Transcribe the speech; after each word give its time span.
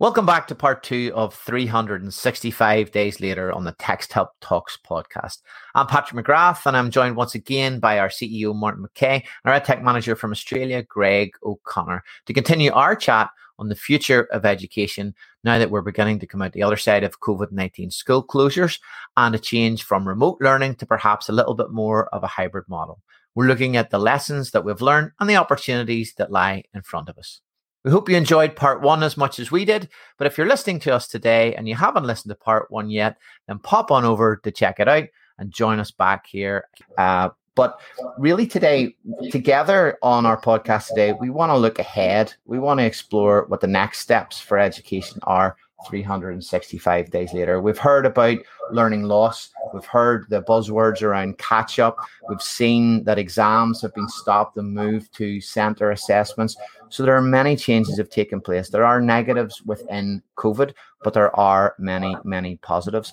Welcome 0.00 0.24
back 0.24 0.46
to 0.46 0.54
part 0.54 0.82
two 0.82 1.12
of 1.14 1.34
365 1.34 2.90
Days 2.90 3.20
Later 3.20 3.52
on 3.52 3.64
the 3.64 3.72
Text 3.72 4.14
Help 4.14 4.30
Talks 4.40 4.78
podcast. 4.82 5.42
I'm 5.74 5.86
Patrick 5.86 6.24
McGrath, 6.24 6.64
and 6.64 6.74
I'm 6.74 6.90
joined 6.90 7.16
once 7.16 7.34
again 7.34 7.80
by 7.80 7.98
our 7.98 8.08
CEO, 8.08 8.54
Martin 8.54 8.82
McKay, 8.82 9.22
and 9.44 9.52
our 9.52 9.60
tech 9.60 9.82
manager 9.82 10.16
from 10.16 10.30
Australia, 10.30 10.82
Greg 10.82 11.32
O'Connor, 11.44 12.02
to 12.24 12.32
continue 12.32 12.72
our 12.72 12.96
chat 12.96 13.28
on 13.58 13.68
the 13.68 13.74
future 13.74 14.22
of 14.32 14.46
education 14.46 15.14
now 15.44 15.58
that 15.58 15.70
we're 15.70 15.82
beginning 15.82 16.18
to 16.20 16.26
come 16.26 16.40
out 16.40 16.54
the 16.54 16.62
other 16.62 16.78
side 16.78 17.04
of 17.04 17.20
COVID 17.20 17.52
19 17.52 17.90
school 17.90 18.24
closures 18.26 18.80
and 19.18 19.34
a 19.34 19.38
change 19.38 19.82
from 19.82 20.08
remote 20.08 20.38
learning 20.40 20.76
to 20.76 20.86
perhaps 20.86 21.28
a 21.28 21.32
little 21.32 21.52
bit 21.52 21.72
more 21.72 22.08
of 22.14 22.24
a 22.24 22.26
hybrid 22.26 22.64
model. 22.68 23.02
We're 23.34 23.48
looking 23.48 23.76
at 23.76 23.90
the 23.90 23.98
lessons 23.98 24.52
that 24.52 24.64
we've 24.64 24.80
learned 24.80 25.10
and 25.20 25.28
the 25.28 25.36
opportunities 25.36 26.14
that 26.14 26.32
lie 26.32 26.64
in 26.72 26.80
front 26.80 27.10
of 27.10 27.18
us. 27.18 27.42
We 27.84 27.90
hope 27.90 28.08
you 28.08 28.16
enjoyed 28.16 28.56
part 28.56 28.82
one 28.82 29.02
as 29.02 29.16
much 29.16 29.38
as 29.38 29.50
we 29.50 29.64
did. 29.64 29.88
But 30.18 30.26
if 30.26 30.36
you're 30.36 30.46
listening 30.46 30.80
to 30.80 30.94
us 30.94 31.08
today 31.08 31.54
and 31.54 31.68
you 31.68 31.74
haven't 31.74 32.04
listened 32.04 32.30
to 32.30 32.34
part 32.36 32.70
one 32.70 32.90
yet, 32.90 33.16
then 33.46 33.58
pop 33.58 33.90
on 33.90 34.04
over 34.04 34.36
to 34.36 34.50
check 34.50 34.80
it 34.80 34.88
out 34.88 35.04
and 35.38 35.50
join 35.50 35.80
us 35.80 35.90
back 35.90 36.26
here. 36.26 36.64
Uh, 36.98 37.30
but 37.54 37.80
really, 38.18 38.46
today, 38.46 38.96
together 39.30 39.98
on 40.02 40.24
our 40.24 40.40
podcast 40.40 40.88
today, 40.88 41.12
we 41.12 41.30
want 41.30 41.50
to 41.50 41.56
look 41.56 41.78
ahead. 41.78 42.32
We 42.44 42.58
want 42.58 42.78
to 42.80 42.86
explore 42.86 43.44
what 43.46 43.60
the 43.60 43.66
next 43.66 43.98
steps 43.98 44.38
for 44.38 44.58
education 44.58 45.18
are 45.24 45.56
365 45.86 47.10
days 47.10 47.32
later. 47.32 47.60
We've 47.60 47.78
heard 47.78 48.06
about 48.06 48.38
learning 48.70 49.04
loss. 49.04 49.50
We've 49.72 49.84
heard 49.84 50.26
the 50.28 50.42
buzzwords 50.42 51.02
around 51.02 51.38
catch 51.38 51.78
up. 51.78 51.96
We've 52.28 52.42
seen 52.42 53.04
that 53.04 53.18
exams 53.18 53.80
have 53.82 53.94
been 53.94 54.08
stopped 54.08 54.56
and 54.56 54.74
moved 54.74 55.14
to 55.14 55.40
center 55.40 55.90
assessments. 55.90 56.56
So 56.88 57.04
there 57.04 57.16
are 57.16 57.22
many 57.22 57.56
changes 57.56 57.98
have 57.98 58.10
taken 58.10 58.40
place. 58.40 58.68
There 58.68 58.84
are 58.84 59.00
negatives 59.00 59.62
within 59.62 60.22
COVID, 60.36 60.74
but 61.02 61.14
there 61.14 61.34
are 61.38 61.74
many, 61.78 62.16
many 62.24 62.56
positives. 62.56 63.12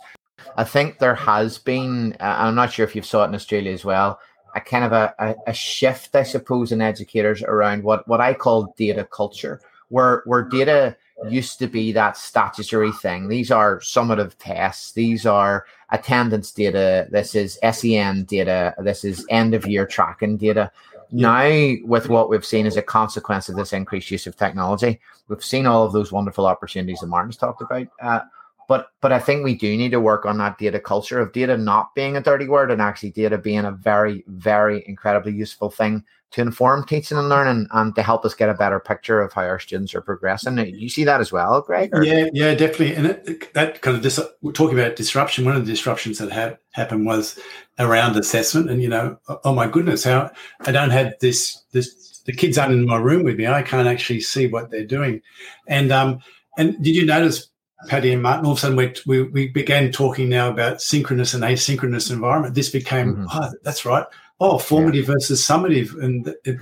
I 0.56 0.64
think 0.64 1.00
there 1.00 1.16
has 1.16 1.58
been, 1.58 2.16
uh, 2.20 2.36
I'm 2.40 2.56
not 2.56 2.72
sure 2.72 2.86
if 2.86 2.96
you've 2.96 3.06
saw 3.06 3.24
it 3.24 3.28
in 3.28 3.36
Australia 3.36 3.72
as 3.72 3.86
well, 3.86 4.20
a 4.56 4.62
kind 4.62 4.84
of 4.84 4.92
a, 4.92 5.14
a, 5.20 5.36
a 5.48 5.54
shift, 5.54 6.16
I 6.16 6.24
suppose, 6.24 6.72
in 6.72 6.82
educators 6.82 7.44
around 7.44 7.84
what, 7.84 8.08
what 8.08 8.22
I 8.22 8.34
call 8.34 8.74
data 8.78 9.08
culture, 9.12 9.62
where, 9.90 10.24
where 10.26 10.44
data 10.44 10.96
used 11.30 11.60
to 11.60 11.68
be 11.68 11.92
that 11.92 12.18
statutory 12.18 12.92
thing. 12.92 13.28
These 13.28 13.52
are 13.52 13.80
summative 13.80 14.34
tests. 14.38 14.92
These 14.92 15.26
are 15.26 15.66
attendance 15.90 16.52
data. 16.52 17.08
This 17.10 17.36
is 17.36 17.60
SEN 17.72 18.26
data. 18.26 18.76
This 18.80 19.04
is 19.04 19.26
end 19.30 19.54
of 19.54 19.66
year 19.66 19.86
tracking 19.86 20.38
data. 20.38 20.72
Now, 21.12 21.74
with 21.86 22.10
what 22.10 22.30
we've 22.30 22.46
seen 22.46 22.66
as 22.66 22.78
a 22.78 22.82
consequence 22.82 23.48
of 23.50 23.56
this 23.56 23.74
increased 23.74 24.12
use 24.12 24.28
of 24.28 24.36
technology, 24.36 25.00
we've 25.28 25.44
seen 25.44 25.66
all 25.66 25.86
of 25.86 25.94
those 25.94 26.12
wonderful 26.12 26.46
opportunities 26.46 27.00
that 27.00 27.08
Martin's 27.08 27.38
talked 27.38 27.62
about. 27.62 27.88
Uh, 28.02 28.20
but 28.68 28.90
but 29.00 29.14
I 29.14 29.20
think 29.20 29.44
we 29.44 29.56
do 29.56 29.76
need 29.78 29.92
to 29.92 30.02
work 30.02 30.26
on 30.26 30.38
that 30.40 30.58
data 30.58 30.80
culture 30.80 31.20
of 31.20 31.32
data 31.32 31.58
not 31.58 31.96
being 31.96 32.18
a 32.18 32.22
dirty 32.22 32.48
word 32.48 32.70
and 32.70 32.82
actually 32.82 33.12
data 33.12 33.38
being 33.38 33.64
a 33.64 33.72
very 33.72 34.26
very 34.28 34.84
incredibly 34.88 35.32
useful 35.32 35.70
thing 35.70 36.04
to 36.32 36.42
inform 36.42 36.86
teaching 36.86 37.18
and 37.18 37.30
learning 37.30 37.68
and 37.72 37.96
to 37.96 38.04
help 38.04 38.26
us 38.26 38.34
get 38.34 38.50
a 38.50 38.54
better 38.54 38.80
picture 38.80 39.22
of 39.22 39.32
how 39.32 39.44
our 39.44 39.60
students 39.60 39.96
are 39.96 40.02
progressing. 40.02 40.58
You 40.58 40.90
see 40.90 41.06
that 41.06 41.22
as 41.22 41.32
well, 41.32 41.62
Greg? 41.62 41.90
Or? 41.94 42.04
Yeah, 42.04 42.28
yeah, 42.34 42.54
definitely. 42.54 42.96
And 42.96 43.08
it, 43.08 43.54
that 43.54 43.82
kind 43.82 43.96
of 43.96 44.04
dis- 44.04 44.20
we're 44.42 44.52
talking 44.52 44.78
about 44.78 44.98
disruption. 44.98 45.46
One 45.46 45.56
of 45.56 45.66
the 45.66 45.72
disruptions 45.72 46.18
that 46.18 46.32
ha- 46.32 46.58
happened 46.72 47.06
was 47.06 47.40
around 47.80 48.18
assessment. 48.18 48.70
And 48.70 48.82
you 48.82 48.90
know, 48.90 49.18
oh 49.46 49.54
my 49.54 49.68
goodness, 49.68 50.04
how 50.04 50.30
I 50.62 50.72
don't 50.72 50.90
have 50.90 51.14
this 51.22 51.64
this 51.72 52.22
the 52.26 52.34
kids 52.34 52.58
aren't 52.58 52.74
in 52.74 52.86
my 52.86 52.98
room 52.98 53.24
with 53.24 53.38
me. 53.38 53.48
I 53.48 53.62
can't 53.62 53.88
actually 53.88 54.22
see 54.22 54.48
what 54.48 54.70
they're 54.70 54.86
doing. 54.86 55.22
And 55.68 55.92
um 55.94 56.20
and 56.58 56.82
did 56.84 56.96
you 56.96 57.06
notice 57.06 57.48
Paddy 57.88 58.12
and 58.12 58.24
Martin, 58.24 58.46
all 58.46 58.54
of 58.54 58.58
a 58.58 58.62
sudden 58.62 58.76
we, 58.76 58.92
we, 59.06 59.22
we, 59.22 59.48
began 59.50 59.92
talking 59.92 60.30
now 60.30 60.50
about 60.50 60.82
synchronous 60.82 61.36
and 61.36 61.44
asynchronous 61.44 62.10
environment. 62.10 62.56
This 62.56 62.72
became, 62.72 63.14
mm-hmm. 63.14 63.26
oh, 63.30 63.52
that's 63.62 63.86
right 63.86 64.04
oh, 64.40 64.58
formative 64.58 65.08
yeah. 65.08 65.14
versus 65.14 65.46
summative, 65.46 66.02
and 66.02 66.34
it, 66.46 66.60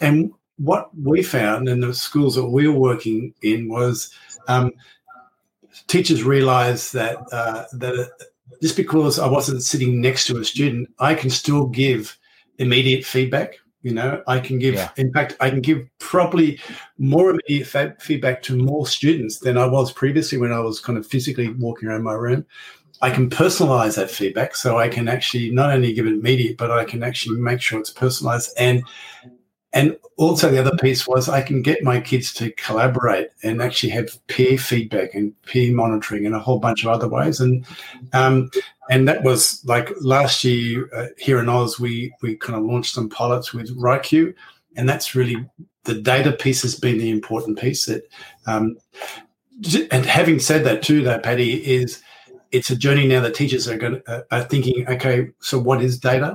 and 0.00 0.32
what 0.58 0.90
we 0.96 1.22
found 1.22 1.68
in 1.68 1.80
the 1.80 1.94
schools 1.94 2.34
that 2.34 2.46
we 2.46 2.66
were 2.66 2.78
working 2.78 3.34
in 3.42 3.68
was 3.68 4.14
um, 4.48 4.72
teachers 5.86 6.22
realised 6.22 6.92
that 6.94 7.18
uh, 7.32 7.64
that 7.72 8.10
just 8.62 8.76
because 8.76 9.18
I 9.18 9.28
wasn't 9.28 9.62
sitting 9.62 10.00
next 10.00 10.26
to 10.26 10.38
a 10.38 10.44
student, 10.44 10.88
I 10.98 11.14
can 11.14 11.30
still 11.30 11.66
give 11.66 12.18
immediate 12.58 13.04
feedback. 13.04 13.56
You 13.82 13.94
know, 13.94 14.22
I 14.26 14.40
can 14.40 14.58
give, 14.58 14.74
yeah. 14.74 14.90
in 14.96 15.12
fact, 15.12 15.36
I 15.38 15.48
can 15.48 15.60
give 15.60 15.86
probably 16.00 16.58
more 16.98 17.30
immediate 17.30 17.68
fa- 17.68 17.94
feedback 18.00 18.42
to 18.42 18.56
more 18.56 18.84
students 18.84 19.38
than 19.38 19.56
I 19.56 19.66
was 19.66 19.92
previously 19.92 20.38
when 20.38 20.52
I 20.52 20.58
was 20.58 20.80
kind 20.80 20.98
of 20.98 21.06
physically 21.06 21.50
walking 21.52 21.88
around 21.88 22.02
my 22.02 22.14
room. 22.14 22.44
I 23.02 23.10
can 23.10 23.28
personalize 23.28 23.96
that 23.96 24.10
feedback 24.10 24.56
so 24.56 24.78
I 24.78 24.88
can 24.88 25.08
actually 25.08 25.50
not 25.50 25.70
only 25.70 25.92
give 25.92 26.06
it 26.06 26.14
immediate, 26.14 26.56
but 26.56 26.70
I 26.70 26.84
can 26.84 27.02
actually 27.02 27.38
make 27.38 27.60
sure 27.60 27.78
it's 27.78 27.90
personalized. 27.90 28.50
And 28.58 28.82
and 29.72 29.96
also 30.16 30.50
the 30.50 30.58
other 30.58 30.76
piece 30.78 31.06
was 31.06 31.28
I 31.28 31.42
can 31.42 31.60
get 31.60 31.82
my 31.82 32.00
kids 32.00 32.32
to 32.34 32.50
collaborate 32.52 33.28
and 33.42 33.60
actually 33.60 33.90
have 33.90 34.26
peer 34.26 34.56
feedback 34.56 35.12
and 35.12 35.34
peer 35.42 35.70
monitoring 35.74 36.24
and 36.24 36.34
a 36.34 36.38
whole 36.38 36.58
bunch 36.58 36.82
of 36.82 36.88
other 36.90 37.08
ways. 37.08 37.40
And 37.40 37.66
um, 38.14 38.50
and 38.88 39.06
that 39.08 39.22
was 39.22 39.62
like 39.66 39.90
last 40.00 40.44
year 40.44 40.88
uh, 40.94 41.08
here 41.18 41.38
in 41.40 41.48
Oz, 41.48 41.78
we 41.78 42.14
we 42.22 42.36
kind 42.36 42.58
of 42.58 42.64
launched 42.64 42.94
some 42.94 43.10
pilots 43.10 43.52
with 43.52 43.76
WriQ, 43.76 44.32
and 44.76 44.88
that's 44.88 45.14
really 45.14 45.44
the 45.84 45.94
data 45.94 46.32
piece 46.32 46.62
has 46.62 46.78
been 46.78 46.98
the 46.98 47.10
important 47.10 47.58
piece. 47.58 47.84
That 47.84 48.08
um, 48.46 48.78
and 49.90 50.06
having 50.06 50.38
said 50.38 50.64
that 50.64 50.82
too, 50.82 51.02
though, 51.02 51.18
Paddy 51.18 51.54
is 51.66 52.02
it's 52.56 52.70
a 52.70 52.76
journey 52.76 53.06
now 53.06 53.20
that 53.20 53.34
teachers 53.34 53.68
are 53.68 53.76
going 53.76 54.02
uh, 54.06 54.22
are 54.30 54.42
thinking, 54.42 54.86
okay, 54.88 55.28
so 55.40 55.58
what 55.58 55.82
is 55.82 55.98
data? 55.98 56.34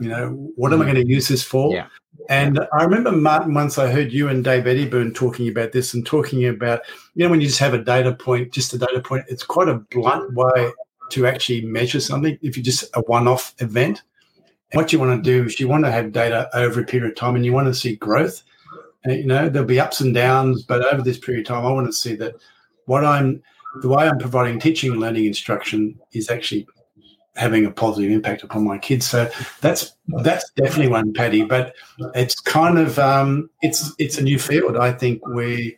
You 0.00 0.08
know, 0.08 0.28
what 0.56 0.72
am 0.72 0.80
I 0.80 0.84
mm. 0.84 0.92
going 0.92 1.06
to 1.06 1.12
use 1.12 1.28
this 1.28 1.42
for? 1.42 1.74
Yeah. 1.74 1.88
And 2.28 2.58
I 2.72 2.84
remember 2.84 3.12
Martin 3.12 3.54
once 3.54 3.78
I 3.78 3.90
heard 3.90 4.12
you 4.12 4.28
and 4.28 4.42
Dave 4.42 4.64
Edyburn 4.64 5.14
talking 5.14 5.48
about 5.48 5.72
this 5.72 5.94
and 5.94 6.04
talking 6.04 6.46
about, 6.46 6.80
you 7.14 7.24
know, 7.24 7.30
when 7.30 7.40
you 7.40 7.46
just 7.46 7.60
have 7.60 7.74
a 7.74 7.82
data 7.82 8.14
point, 8.14 8.52
just 8.52 8.72
a 8.72 8.78
data 8.78 9.00
point, 9.00 9.26
it's 9.28 9.44
quite 9.44 9.68
a 9.68 9.74
blunt 9.90 10.32
way 10.34 10.70
to 11.10 11.26
actually 11.26 11.60
measure 11.60 12.00
something 12.00 12.38
if 12.42 12.56
you're 12.56 12.64
just 12.64 12.84
a 12.94 13.00
one-off 13.02 13.54
event. 13.58 14.02
And 14.72 14.80
what 14.80 14.92
you 14.92 14.98
want 14.98 15.22
to 15.22 15.30
do 15.30 15.46
is 15.46 15.60
you 15.60 15.68
want 15.68 15.84
to 15.84 15.92
have 15.92 16.10
data 16.10 16.48
over 16.54 16.80
a 16.80 16.84
period 16.84 17.10
of 17.10 17.16
time 17.16 17.36
and 17.36 17.44
you 17.44 17.52
want 17.52 17.68
to 17.68 17.74
see 17.74 17.96
growth. 17.96 18.42
And, 19.04 19.14
you 19.14 19.26
know, 19.26 19.48
there'll 19.48 19.68
be 19.68 19.78
ups 19.78 20.00
and 20.00 20.12
downs, 20.14 20.62
but 20.62 20.84
over 20.92 21.02
this 21.02 21.18
period 21.18 21.42
of 21.42 21.46
time, 21.46 21.66
I 21.66 21.72
want 21.72 21.86
to 21.86 21.92
see 21.92 22.16
that 22.16 22.34
what 22.86 23.04
I'm 23.04 23.42
the 23.82 23.88
way 23.88 24.08
I'm 24.08 24.18
providing 24.18 24.60
teaching 24.60 24.92
and 24.92 25.00
learning 25.00 25.24
instruction 25.24 25.98
is 26.12 26.30
actually 26.30 26.66
having 27.36 27.66
a 27.66 27.70
positive 27.70 28.10
impact 28.10 28.42
upon 28.42 28.64
my 28.64 28.78
kids. 28.78 29.06
So 29.06 29.30
that's 29.60 29.96
that's 30.08 30.50
definitely 30.52 30.88
one, 30.88 31.12
Paddy. 31.12 31.44
But 31.44 31.74
it's 32.14 32.40
kind 32.40 32.78
of 32.78 32.98
um, 32.98 33.50
it's 33.62 33.92
it's 33.98 34.18
a 34.18 34.22
new 34.22 34.38
field. 34.38 34.76
I 34.76 34.92
think 34.92 35.26
we, 35.28 35.76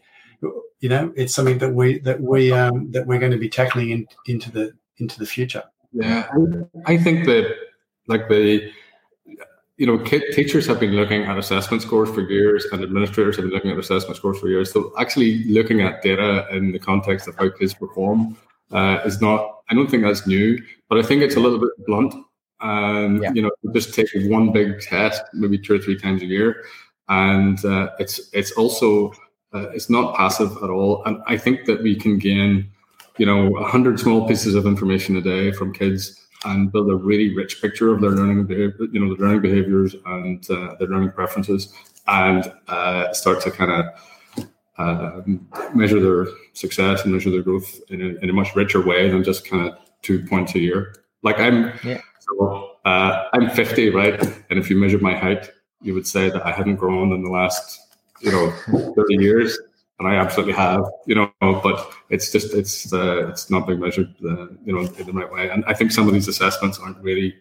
you 0.81 0.89
know, 0.89 1.13
it's 1.17 1.35
something 1.35 1.59
that 1.59 1.75
we 1.75 1.99
that 2.01 2.21
we 2.21 2.53
um, 2.53 2.91
that 2.93 3.07
we're 3.07 3.19
going 3.19 3.33
to 3.33 3.39
be 3.39 3.49
tackling 3.49 3.91
in, 3.91 4.07
into 4.27 4.51
the 4.51 4.73
into 4.99 5.19
the 5.19 5.27
future. 5.27 5.65
Yeah, 5.93 6.29
I 6.87 6.97
think 6.97 7.27
that 7.27 7.55
like 8.07 8.29
the 8.29 8.71
you 9.79 9.87
know, 9.87 9.97
teachers 9.97 10.67
have 10.67 10.81
been 10.81 10.91
looking 10.91 11.23
at 11.23 11.39
assessment 11.39 11.83
scores 11.83 12.11
for 12.11 12.21
years, 12.23 12.67
and 12.73 12.83
administrators 12.83 13.37
have 13.37 13.45
been 13.45 13.55
looking 13.55 13.71
at 13.71 13.79
assessment 13.79 14.17
scores 14.17 14.39
for 14.41 14.49
years. 14.49 14.73
So, 14.73 14.93
actually, 14.99 15.45
looking 15.45 15.81
at 15.83 16.03
data 16.03 16.49
in 16.51 16.73
the 16.73 16.81
context 16.81 17.29
of 17.29 17.37
how 17.37 17.49
kids 17.49 17.75
perform 17.75 18.37
uh, 18.73 18.99
is 19.05 19.21
not. 19.21 19.61
I 19.71 19.75
don't 19.75 19.89
think 19.89 20.03
that's 20.03 20.27
new, 20.27 20.61
but 20.89 20.99
I 20.99 21.03
think 21.03 21.23
it's 21.23 21.37
a 21.37 21.41
little 21.41 21.61
bit 21.61 21.71
blunt. 21.87 22.13
And 22.61 23.23
yeah. 23.23 23.31
you 23.33 23.43
know, 23.43 23.51
just 23.73 23.95
take 23.95 24.09
one 24.15 24.51
big 24.51 24.81
test, 24.81 25.23
maybe 25.33 25.59
two 25.59 25.77
or 25.77 25.79
three 25.79 25.97
times 25.97 26.23
a 26.23 26.27
year, 26.27 26.65
and 27.09 27.65
uh, 27.65 27.91
it's 28.01 28.31
it's 28.33 28.51
also 28.53 29.13
uh, 29.55 29.71
it's 29.71 29.89
not 29.89 30.17
passive 30.17 30.51
at 30.61 30.71
all. 30.71 31.05
And 31.05 31.23
I 31.29 31.37
think 31.37 31.67
that 31.67 31.85
we 31.85 31.95
can 31.95 32.19
gain, 32.19 32.69
you 33.17 33.27
know, 33.27 33.57
a 33.57 33.65
hundred 33.65 34.01
small 34.01 34.27
pieces 34.27 34.57
of 34.57 34.67
information 34.67 35.17
a 35.17 35.21
day 35.21 35.53
from 35.53 35.73
kids 35.73 36.27
and 36.45 36.71
build 36.71 36.91
a 36.91 36.95
really 36.95 37.35
rich 37.35 37.61
picture 37.61 37.93
of 37.93 38.01
their 38.01 38.11
learning 38.11 38.47
behavior, 38.47 38.87
you 38.93 39.01
know, 39.01 39.15
their 39.15 39.27
learning 39.27 39.43
behaviors 39.43 39.97
and 40.07 40.49
uh, 40.51 40.75
their 40.79 40.89
learning 40.89 41.13
preferences, 41.13 41.73
and 42.07 42.53
uh, 42.69 43.13
start 43.13 43.41
to 43.43 43.51
kind 43.51 43.71
of 43.71 44.49
uh, 44.79 45.23
measure 45.75 46.01
their 46.01 46.33
success 46.53 47.05
and 47.05 47.13
measure 47.13 47.31
their 47.31 47.43
growth 47.43 47.81
in 47.89 48.01
a, 48.01 48.23
in 48.23 48.31
a, 48.31 48.33
much 48.33 48.55
richer 48.55 48.85
way 48.85 49.09
than 49.09 49.25
just 49.25 49.45
kind 49.45 49.69
of 49.69 49.77
two 50.03 50.25
points 50.27 50.55
a 50.55 50.61
year. 50.61 50.95
Like 51.23 51.41
I'm, 51.41 51.73
yeah. 51.83 52.01
so, 52.21 52.77
uh, 52.85 53.25
I'm 53.33 53.51
50, 53.51 53.91
right? 53.91 54.21
And 54.51 54.59
if 54.59 54.71
you 54.71 54.77
measured 54.77 55.03
my 55.03 55.17
height, 55.17 55.51
you 55.83 55.95
would 55.95 56.07
say 56.07 56.31
that 56.31 56.47
I 56.47 56.53
hadn't 56.53 56.77
grown 56.77 57.13
in 57.13 57.25
the 57.25 57.31
last, 57.31 57.97
you 58.21 58.31
know, 58.31 58.51
30 58.95 59.17
years 59.17 59.59
and 59.99 60.07
I 60.07 60.15
absolutely 60.15 60.55
have, 60.55 60.85
you 61.07 61.15
know, 61.15 61.31
but 61.41 61.93
it's 62.09 62.31
just 62.31 62.55
it's 62.55 62.93
uh, 62.93 63.29
it's 63.29 63.51
not 63.51 63.67
being 63.67 63.81
measured, 63.81 64.15
uh, 64.25 64.47
you 64.65 64.73
know, 64.73 64.81
in 64.81 65.07
the 65.07 65.13
right 65.13 65.31
way. 65.31 65.51
And 65.51 65.65
I 65.67 65.75
think 65.75 65.91
some 65.91 66.07
of 66.07 66.15
these 66.15 66.29
assessments 66.29 66.79
aren't 66.79 66.99
really 66.99 67.35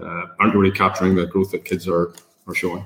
uh, 0.00 0.26
aren't 0.38 0.54
really 0.54 0.70
capturing 0.70 1.16
the 1.16 1.26
growth 1.26 1.50
that 1.50 1.64
kids 1.64 1.88
are 1.88 2.12
are 2.46 2.54
showing. 2.54 2.84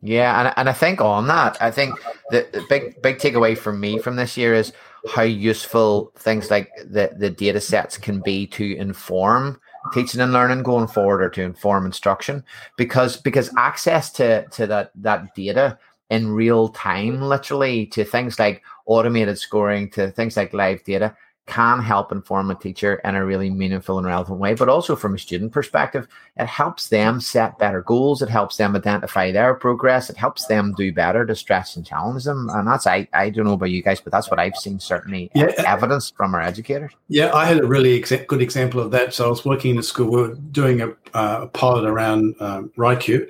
Yeah, 0.00 0.38
and, 0.38 0.54
and 0.56 0.68
I 0.68 0.72
think 0.72 1.00
on 1.00 1.28
that, 1.28 1.56
I 1.62 1.70
think 1.70 1.98
the, 2.30 2.46
the 2.52 2.64
big 2.68 3.00
big 3.02 3.18
takeaway 3.18 3.56
for 3.56 3.72
me 3.72 3.98
from 3.98 4.16
this 4.16 4.36
year 4.36 4.54
is 4.54 4.72
how 5.10 5.22
useful 5.22 6.12
things 6.16 6.50
like 6.50 6.70
the, 6.78 7.14
the 7.16 7.28
data 7.30 7.60
sets 7.60 7.98
can 7.98 8.20
be 8.20 8.46
to 8.48 8.76
inform 8.76 9.60
teaching 9.92 10.20
and 10.20 10.32
learning 10.32 10.62
going 10.62 10.86
forward 10.86 11.22
or 11.22 11.28
to 11.28 11.42
inform 11.42 11.84
instruction 11.84 12.42
because 12.78 13.18
because 13.18 13.50
access 13.58 14.10
to 14.10 14.46
to 14.48 14.66
that 14.66 14.90
that 14.94 15.34
data 15.34 15.78
in 16.10 16.30
real 16.32 16.68
time 16.68 17.20
literally 17.20 17.86
to 17.86 18.04
things 18.04 18.38
like 18.38 18.62
automated 18.86 19.38
scoring 19.38 19.90
to 19.90 20.10
things 20.10 20.36
like 20.36 20.52
live 20.52 20.82
data 20.84 21.16
can 21.46 21.80
help 21.80 22.10
inform 22.10 22.50
a 22.50 22.54
teacher 22.54 22.94
in 23.04 23.14
a 23.14 23.24
really 23.24 23.50
meaningful 23.50 23.98
and 23.98 24.06
relevant 24.06 24.38
way, 24.38 24.54
but 24.54 24.68
also 24.68 24.96
from 24.96 25.14
a 25.14 25.18
student 25.18 25.52
perspective, 25.52 26.08
it 26.38 26.46
helps 26.46 26.88
them 26.88 27.20
set 27.20 27.58
better 27.58 27.82
goals. 27.82 28.22
It 28.22 28.30
helps 28.30 28.56
them 28.56 28.74
identify 28.74 29.30
their 29.30 29.54
progress. 29.54 30.08
It 30.08 30.16
helps 30.16 30.46
them 30.46 30.72
do 30.74 30.90
better 30.90 31.26
to 31.26 31.36
stretch 31.36 31.76
and 31.76 31.84
challenge 31.84 32.24
them. 32.24 32.48
And 32.50 32.66
that's, 32.66 32.86
I, 32.86 33.06
I 33.12 33.28
don't 33.28 33.44
know 33.44 33.52
about 33.52 33.70
you 33.70 33.82
guys, 33.82 34.00
but 34.00 34.10
that's 34.10 34.30
what 34.30 34.40
I've 34.40 34.56
seen 34.56 34.80
certainly 34.80 35.30
yeah. 35.34 35.52
evidence 35.66 36.10
from 36.16 36.34
our 36.34 36.40
educators. 36.40 36.92
Yeah, 37.08 37.34
I 37.34 37.44
had 37.44 37.58
a 37.58 37.66
really 37.66 38.00
exa- 38.00 38.26
good 38.26 38.40
example 38.40 38.80
of 38.80 38.90
that. 38.92 39.12
So 39.12 39.26
I 39.26 39.28
was 39.28 39.44
working 39.44 39.72
in 39.72 39.78
a 39.78 39.82
school, 39.82 40.10
we 40.10 40.22
were 40.22 40.34
doing 40.34 40.80
a, 40.80 40.88
uh, 41.12 41.40
a 41.42 41.46
pilot 41.48 41.84
around 41.84 42.36
um, 42.40 42.72
WriQ 42.78 43.28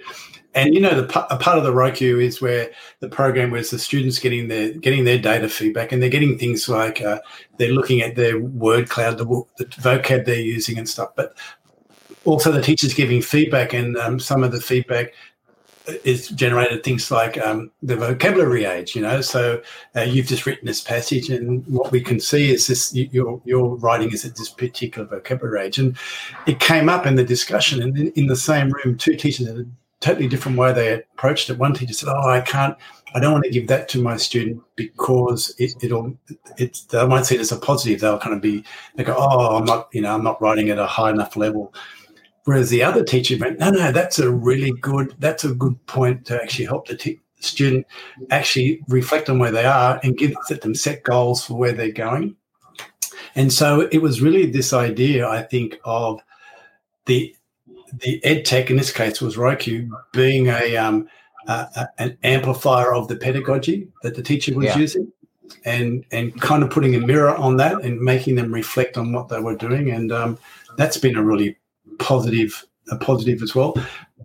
and 0.55 0.75
you 0.75 0.81
know, 0.81 1.01
the 1.01 1.35
a 1.35 1.37
part 1.37 1.59
of 1.59 1.65
the 1.65 1.73
WriQ 1.73 2.23
is 2.23 2.41
where 2.41 2.71
the 3.01 3.09
program 3.09 3.51
where 3.51 3.63
the 3.63 3.79
students 3.79 4.19
getting 4.19 4.49
their 4.49 4.73
getting 4.73 5.05
their 5.05 5.19
data 5.19 5.49
feedback, 5.49 5.91
and 5.91 6.01
they're 6.01 6.11
getting 6.11 6.39
things 6.39 6.69
like 6.69 7.01
uh, 7.01 7.21
they're 7.59 7.73
looking 7.73 8.01
at 8.01 8.15
their 8.15 8.39
word 8.39 8.89
cloud, 8.89 9.19
the, 9.19 9.25
the 9.59 9.65
vocab 9.67 10.25
they're 10.25 10.37
using, 10.37 10.79
and 10.79 10.89
stuff. 10.89 11.11
But 11.17 11.37
also 12.25 12.53
the 12.53 12.63
teachers 12.63 12.95
giving 12.95 13.21
feedback, 13.21 13.73
and 13.73 13.97
um, 13.97 14.21
some 14.21 14.45
of 14.45 14.53
the 14.53 14.61
feedback 14.61 15.13
is 16.03 16.29
generated 16.29 16.83
things 16.83 17.11
like 17.11 17.37
um, 17.39 17.71
the 17.83 17.97
vocabulary 17.97 18.65
age. 18.65 18.95
You 18.95 19.03
know, 19.03 19.21
so 19.21 19.61
uh, 19.97 20.03
you've 20.03 20.27
just 20.27 20.47
written 20.47 20.67
this 20.67 20.81
passage, 20.81 21.31
and 21.31 21.67
what 21.67 21.91
we 21.91 22.01
can 22.01 22.21
see 22.21 22.53
is 22.53 22.69
this: 22.69 22.95
your 22.95 23.43
your 23.45 23.77
writing 23.77 24.13
is 24.13 24.25
at 24.25 24.37
this 24.37 24.51
particular 24.51 25.07
vocabulary 25.09 25.67
age, 25.67 25.79
and 25.79 25.97
it 26.47 26.61
came 26.61 26.89
up 26.89 27.07
in 27.07 27.17
the 27.17 27.25
discussion, 27.25 27.83
and 27.83 27.99
in, 27.99 28.13
in 28.13 28.27
the 28.29 28.37
same 28.37 28.71
room, 28.71 28.97
two 28.97 29.17
teachers 29.17 29.49
had 29.49 29.67
totally 30.05 30.29
different 30.29 30.59
way 30.59 30.73
they 30.73 30.93
approached 30.95 31.49
it. 31.49 31.59
One 31.59 31.73
teacher 31.73 31.95
said, 31.95 32.11
"Oh, 32.11 32.29
I 32.29 32.41
can't. 32.43 32.77
I 33.15 33.21
don't 33.21 33.33
want 33.33 33.45
to 33.45 33.51
give 33.51 33.69
that 33.69 33.89
to 33.91 34.03
my 34.03 34.17
student 34.17 34.63
because 34.77 35.55
it, 35.59 35.75
will 35.91 36.17
It's 36.59 36.83
they 36.83 37.05
won't 37.07 37.27
see 37.27 37.37
it 37.37 37.41
as 37.41 37.53
a 37.53 37.57
positive. 37.57 38.01
They'll 38.01 38.19
kind 38.19 38.35
of 38.35 38.43
be 38.43 38.65
they 38.97 39.05
go, 39.05 39.17
"Oh, 39.17 39.57
I'm 39.57 39.65
not. 39.65 39.89
You 39.93 40.03
know, 40.03 40.15
I'm 40.15 40.25
not 40.25 40.41
writing 40.43 40.69
at 40.71 40.79
a 40.79 40.87
high 40.87 41.11
enough 41.11 41.37
level." 41.37 41.75
Whereas 42.45 42.69
the 42.69 42.83
other 42.83 43.03
teacher 43.03 43.39
went, 43.41 43.59
"No, 43.59 43.71
no, 43.71 43.91
that's 43.93 44.19
a 44.19 44.31
really 44.31 44.73
good. 44.83 45.15
That's 45.19 45.45
a 45.45 45.55
good 45.55 45.85
point 45.87 46.27
to 46.27 46.41
actually 46.43 46.67
help 46.67 46.87
the 46.87 46.97
te- 46.97 47.21
student 47.41 47.87
actually 48.31 48.83
reflect 48.89 49.31
on 49.31 49.39
where 49.39 49.53
they 49.53 49.65
are 49.65 50.01
and 50.03 50.19
give 50.19 50.35
let 50.51 50.61
them 50.61 50.75
set 50.75 51.03
goals 51.03 51.45
for 51.45 51.55
where 51.55 51.73
they're 51.73 51.93
going." 51.93 52.37
And 53.37 53.53
so 53.53 53.89
it 53.91 53.99
was 53.99 54.21
really 54.21 54.47
this 54.47 54.73
idea, 54.73 55.27
I 55.27 55.43
think, 55.43 55.79
of 55.85 56.21
the 57.07 57.35
the 57.93 58.25
ed 58.25 58.45
tech 58.45 58.71
in 58.71 58.77
this 58.77 58.93
case 58.93 59.21
was 59.21 59.37
WriQ 59.37 59.89
being 60.13 60.49
a, 60.49 60.77
um, 60.77 61.09
uh, 61.47 61.87
an 61.99 62.17
amplifier 62.23 62.95
of 62.95 63.09
the 63.09 63.17
pedagogy 63.17 63.89
that 64.03 64.15
the 64.15 64.23
teacher 64.23 64.55
was 64.55 64.67
yeah. 64.67 64.79
using, 64.79 65.13
and 65.65 66.05
and 66.11 66.41
kind 66.41 66.63
of 66.63 66.71
putting 66.71 66.95
a 66.95 67.01
mirror 67.01 67.35
on 67.37 67.57
that 67.59 67.83
and 67.83 68.01
making 68.01 68.35
them 68.35 68.53
reflect 68.53 68.97
on 68.97 69.13
what 69.13 69.29
they 69.29 69.41
were 69.41 69.57
doing, 69.57 69.91
and 69.91 70.13
um, 70.13 70.39
that's 70.77 70.97
been 70.97 71.17
a 71.17 71.23
really 71.23 71.57
positive 71.99 72.65
a 72.91 72.97
positive 72.97 73.43
as 73.43 73.55
well. 73.55 73.75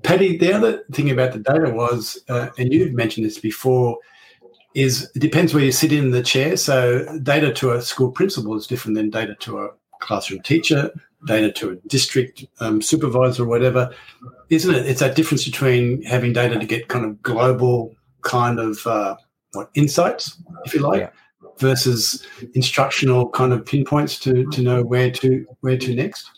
Paddy, 0.04 0.38
the 0.38 0.54
other 0.54 0.84
thing 0.92 1.10
about 1.10 1.34
the 1.34 1.40
data 1.40 1.70
was, 1.70 2.22
uh, 2.30 2.50
and 2.58 2.74
you've 2.74 2.94
mentioned 2.94 3.26
this 3.26 3.40
before, 3.40 3.98
is 4.74 5.10
it 5.16 5.20
depends 5.20 5.54
where 5.54 5.64
you 5.64 5.72
sit 5.72 5.92
in 5.92 6.12
the 6.12 6.24
chair. 6.24 6.56
So 6.58 7.20
data 7.20 7.54
to 7.54 7.72
a 7.72 7.82
school 7.82 8.12
principal 8.12 8.56
is 8.56 8.68
different 8.68 8.96
than 8.96 9.10
data 9.10 9.36
to 9.36 9.60
a 9.60 9.70
classroom 10.00 10.42
teacher 10.42 10.92
data 11.26 11.52
to 11.52 11.72
a 11.72 11.76
district 11.88 12.46
um, 12.60 12.82
supervisor 12.82 13.44
or 13.44 13.48
whatever, 13.48 13.94
isn't 14.50 14.74
it? 14.74 14.86
It's 14.86 15.02
that 15.02 15.16
difference 15.16 15.46
between 15.46 16.02
having 16.04 16.34
data 16.34 16.58
to 16.58 16.66
get 16.66 16.88
kind 16.88 17.06
of 17.06 17.22
global 17.22 17.94
kind 18.22 18.60
of 18.60 18.86
uh, 18.88 19.16
what 19.54 19.70
insights, 19.76 20.42
if 20.66 20.74
you 20.74 20.82
like, 20.82 21.02
yeah. 21.02 21.10
versus 21.58 22.26
instructional 22.54 23.30
kind 23.30 23.54
of 23.54 23.66
pinpoints 23.66 24.20
to 24.20 24.46
to 24.52 24.62
know 24.62 24.84
where 24.84 25.12
to 25.12 25.46
where 25.62 25.78
to 25.78 25.96
next. 25.96 26.30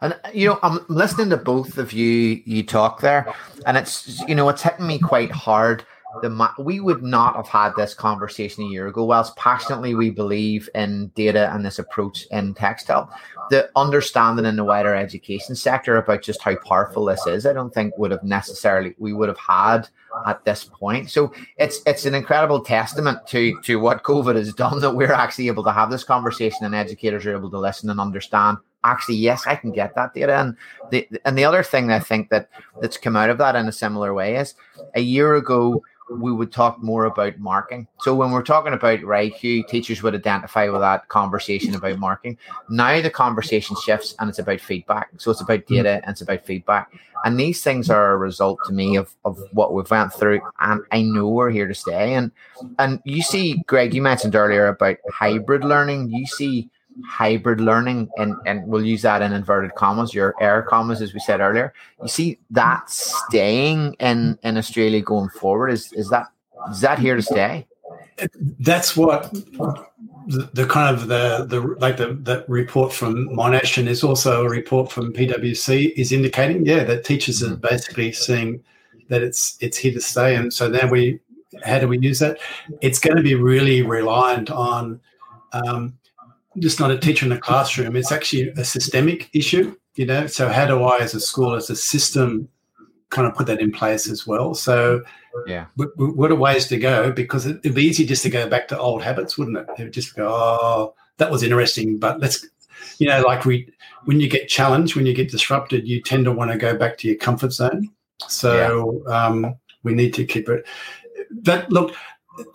And 0.00 0.14
you 0.32 0.48
know, 0.48 0.58
I'm 0.62 0.84
listening 0.88 1.30
to 1.30 1.36
both 1.36 1.78
of 1.78 1.92
you 1.92 2.42
you 2.44 2.62
talk 2.62 3.00
there, 3.00 3.32
and 3.66 3.76
it's 3.76 4.22
you 4.28 4.34
know 4.34 4.48
it's 4.48 4.62
hitting 4.62 4.86
me 4.86 4.98
quite 4.98 5.30
hard 5.30 5.84
the 6.22 6.50
we 6.58 6.80
would 6.80 7.02
not 7.02 7.36
have 7.36 7.48
had 7.48 7.72
this 7.76 7.94
conversation 7.94 8.64
a 8.64 8.68
year 8.68 8.86
ago. 8.86 9.04
Whilst 9.04 9.36
passionately 9.36 9.94
we 9.94 10.10
believe 10.10 10.68
in 10.74 11.08
data 11.14 11.52
and 11.52 11.64
this 11.64 11.78
approach 11.78 12.26
in 12.30 12.54
Texthelp, 12.54 13.10
the 13.50 13.70
understanding 13.76 14.44
in 14.44 14.56
the 14.56 14.64
wider 14.64 14.94
education 14.94 15.54
sector 15.54 15.96
about 15.96 16.22
just 16.22 16.42
how 16.42 16.56
powerful 16.56 17.04
this 17.04 17.26
is, 17.26 17.46
I 17.46 17.52
don't 17.52 17.72
think 17.72 17.96
would 17.98 18.10
have 18.10 18.22
necessarily 18.22 18.94
we 18.98 19.12
would 19.12 19.28
have 19.28 19.38
had 19.38 19.88
at 20.26 20.44
this 20.44 20.64
point. 20.64 21.10
So 21.10 21.32
it's 21.58 21.80
it's 21.86 22.06
an 22.06 22.14
incredible 22.14 22.60
testament 22.60 23.26
to 23.28 23.60
to 23.62 23.76
what 23.76 24.02
COVID 24.02 24.36
has 24.36 24.52
done 24.54 24.80
that 24.80 24.94
we're 24.94 25.12
actually 25.12 25.48
able 25.48 25.64
to 25.64 25.72
have 25.72 25.90
this 25.90 26.04
conversation 26.04 26.64
and 26.64 26.74
educators 26.74 27.26
are 27.26 27.36
able 27.36 27.50
to 27.50 27.58
listen 27.58 27.90
and 27.90 28.00
understand 28.00 28.58
actually 28.84 29.16
yes 29.16 29.46
i 29.46 29.54
can 29.54 29.72
get 29.72 29.94
that 29.94 30.14
data 30.14 30.36
and 30.36 30.56
the 30.90 31.08
and 31.24 31.36
the 31.36 31.44
other 31.44 31.62
thing 31.62 31.90
i 31.90 31.98
think 31.98 32.30
that 32.30 32.48
that's 32.80 32.96
come 32.96 33.16
out 33.16 33.30
of 33.30 33.38
that 33.38 33.56
in 33.56 33.66
a 33.66 33.72
similar 33.72 34.14
way 34.14 34.36
is 34.36 34.54
a 34.94 35.00
year 35.00 35.34
ago 35.34 35.82
we 36.10 36.32
would 36.32 36.52
talk 36.52 36.82
more 36.82 37.04
about 37.04 37.38
marking. 37.38 37.86
So 38.00 38.14
when 38.14 38.30
we're 38.30 38.42
talking 38.42 38.72
about 38.72 39.00
WriQ, 39.00 39.66
teachers 39.68 40.02
would 40.02 40.14
identify 40.14 40.68
with 40.68 40.80
that 40.80 41.08
conversation 41.08 41.74
about 41.74 41.98
marking. 41.98 42.38
Now 42.68 43.00
the 43.00 43.10
conversation 43.10 43.76
shifts 43.84 44.14
and 44.18 44.28
it's 44.28 44.38
about 44.38 44.60
feedback. 44.60 45.10
So 45.18 45.30
it's 45.30 45.40
about 45.40 45.66
data 45.66 46.00
and 46.04 46.12
it's 46.12 46.20
about 46.20 46.46
feedback. 46.46 46.92
And 47.24 47.40
these 47.40 47.62
things 47.62 47.90
are 47.90 48.12
a 48.12 48.16
result 48.16 48.60
to 48.66 48.72
me 48.72 48.96
of, 48.96 49.14
of 49.24 49.38
what 49.52 49.72
we've 49.72 49.90
went 49.90 50.12
through. 50.12 50.40
And 50.60 50.82
I 50.92 51.02
know 51.02 51.28
we're 51.28 51.50
here 51.50 51.66
to 51.66 51.74
stay. 51.74 52.14
And 52.14 52.30
and 52.78 53.00
you 53.04 53.22
see, 53.22 53.62
Greg, 53.66 53.94
you 53.94 54.02
mentioned 54.02 54.36
earlier 54.36 54.68
about 54.68 54.98
hybrid 55.10 55.64
learning. 55.64 56.10
You 56.10 56.26
see 56.26 56.70
hybrid 57.04 57.60
learning 57.60 58.08
and 58.16 58.34
and 58.46 58.66
we'll 58.66 58.84
use 58.84 59.02
that 59.02 59.22
in 59.22 59.32
inverted 59.32 59.74
commas 59.74 60.14
your 60.14 60.34
air 60.40 60.62
commas 60.62 61.02
as 61.02 61.12
we 61.12 61.20
said 61.20 61.40
earlier. 61.40 61.72
You 62.02 62.08
see 62.08 62.38
that 62.50 62.88
staying 62.90 63.94
in 64.00 64.38
in 64.42 64.56
australia 64.56 65.02
going 65.02 65.28
forward? 65.30 65.68
Is 65.70 65.92
is 65.92 66.08
that 66.10 66.26
is 66.70 66.80
that 66.80 66.98
here 66.98 67.16
to 67.16 67.22
stay? 67.22 67.66
That's 68.60 68.96
what 68.96 69.32
the, 69.32 70.50
the 70.54 70.66
kind 70.66 70.94
of 70.94 71.08
the 71.08 71.46
the 71.48 71.60
like 71.78 71.98
the 71.98 72.14
that 72.22 72.48
report 72.48 72.92
from 72.92 73.28
monash 73.28 73.78
and 73.78 73.88
is 73.88 74.02
also 74.02 74.44
a 74.44 74.48
report 74.48 74.90
from 74.90 75.12
pwc 75.12 75.92
is 75.96 76.10
indicating 76.10 76.66
yeah 76.66 76.82
that 76.82 77.04
teachers 77.04 77.42
are 77.42 77.50
mm-hmm. 77.50 77.60
basically 77.60 78.10
seeing 78.10 78.64
that 79.08 79.22
it's 79.22 79.56
it's 79.60 79.76
here 79.76 79.92
to 79.92 80.00
stay. 80.00 80.34
And 80.34 80.52
so 80.52 80.68
now 80.68 80.88
we 80.88 81.20
how 81.64 81.78
do 81.78 81.88
we 81.88 81.98
use 81.98 82.18
that? 82.18 82.38
It's 82.80 82.98
going 82.98 83.16
to 83.16 83.22
be 83.22 83.34
really 83.34 83.82
reliant 83.82 84.50
on 84.50 85.00
um, 85.52 85.96
just 86.58 86.80
not 86.80 86.90
a 86.90 86.98
teacher 86.98 87.26
in 87.26 87.30
the 87.30 87.38
classroom. 87.38 87.96
It's 87.96 88.12
actually 88.12 88.48
a 88.50 88.64
systemic 88.64 89.28
issue, 89.32 89.76
you 89.94 90.06
know. 90.06 90.26
So 90.26 90.48
how 90.48 90.66
do 90.66 90.82
I, 90.82 90.98
as 90.98 91.14
a 91.14 91.20
school, 91.20 91.54
as 91.54 91.70
a 91.70 91.76
system, 91.76 92.48
kind 93.10 93.26
of 93.28 93.34
put 93.34 93.46
that 93.46 93.60
in 93.60 93.72
place 93.72 94.08
as 94.08 94.26
well? 94.26 94.54
So 94.54 95.02
yeah, 95.46 95.66
what 95.74 96.32
are 96.32 96.36
ways 96.36 96.66
to 96.68 96.78
go? 96.78 97.12
Because 97.12 97.46
it'd 97.46 97.74
be 97.74 97.84
easy 97.84 98.06
just 98.06 98.22
to 98.22 98.30
go 98.30 98.48
back 98.48 98.68
to 98.68 98.78
old 98.78 99.02
habits, 99.02 99.36
wouldn't 99.36 99.58
it? 99.58 99.66
It 99.78 99.84
would 99.84 99.92
just 99.92 100.16
go, 100.16 100.28
oh, 100.28 100.94
that 101.18 101.30
was 101.30 101.42
interesting, 101.42 101.98
but 101.98 102.20
let's, 102.20 102.46
you 102.98 103.06
know, 103.06 103.22
like 103.22 103.44
we, 103.44 103.70
when 104.04 104.20
you 104.20 104.28
get 104.28 104.48
challenged, 104.48 104.96
when 104.96 105.06
you 105.06 105.14
get 105.14 105.30
disrupted, 105.30 105.86
you 105.86 106.00
tend 106.00 106.24
to 106.24 106.32
want 106.32 106.50
to 106.52 106.56
go 106.56 106.76
back 106.76 106.96
to 106.98 107.08
your 107.08 107.16
comfort 107.16 107.52
zone. 107.52 107.90
So 108.28 109.02
yeah. 109.06 109.26
um, 109.26 109.54
we 109.82 109.92
need 109.92 110.14
to 110.14 110.24
keep 110.24 110.48
it. 110.48 110.66
That 111.42 111.70
look, 111.70 111.94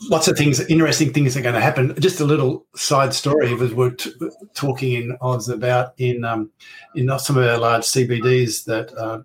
lots 0.09 0.27
of 0.27 0.37
things, 0.37 0.59
interesting 0.61 1.13
things 1.13 1.35
are 1.35 1.41
going 1.41 1.55
to 1.55 1.61
happen. 1.61 1.95
Just 1.99 2.19
a 2.19 2.25
little 2.25 2.65
side 2.75 3.13
story 3.13 3.53
was 3.53 3.73
we're 3.73 3.91
t- 3.91 4.13
talking 4.53 4.93
in 4.93 5.17
Oz 5.21 5.49
about 5.49 5.93
in 5.97 6.23
um, 6.23 6.51
in 6.95 7.07
some 7.19 7.37
of 7.37 7.45
our 7.45 7.57
large 7.57 7.83
CBDs 7.83 8.65
that 8.65 8.93
uh, 8.97 9.21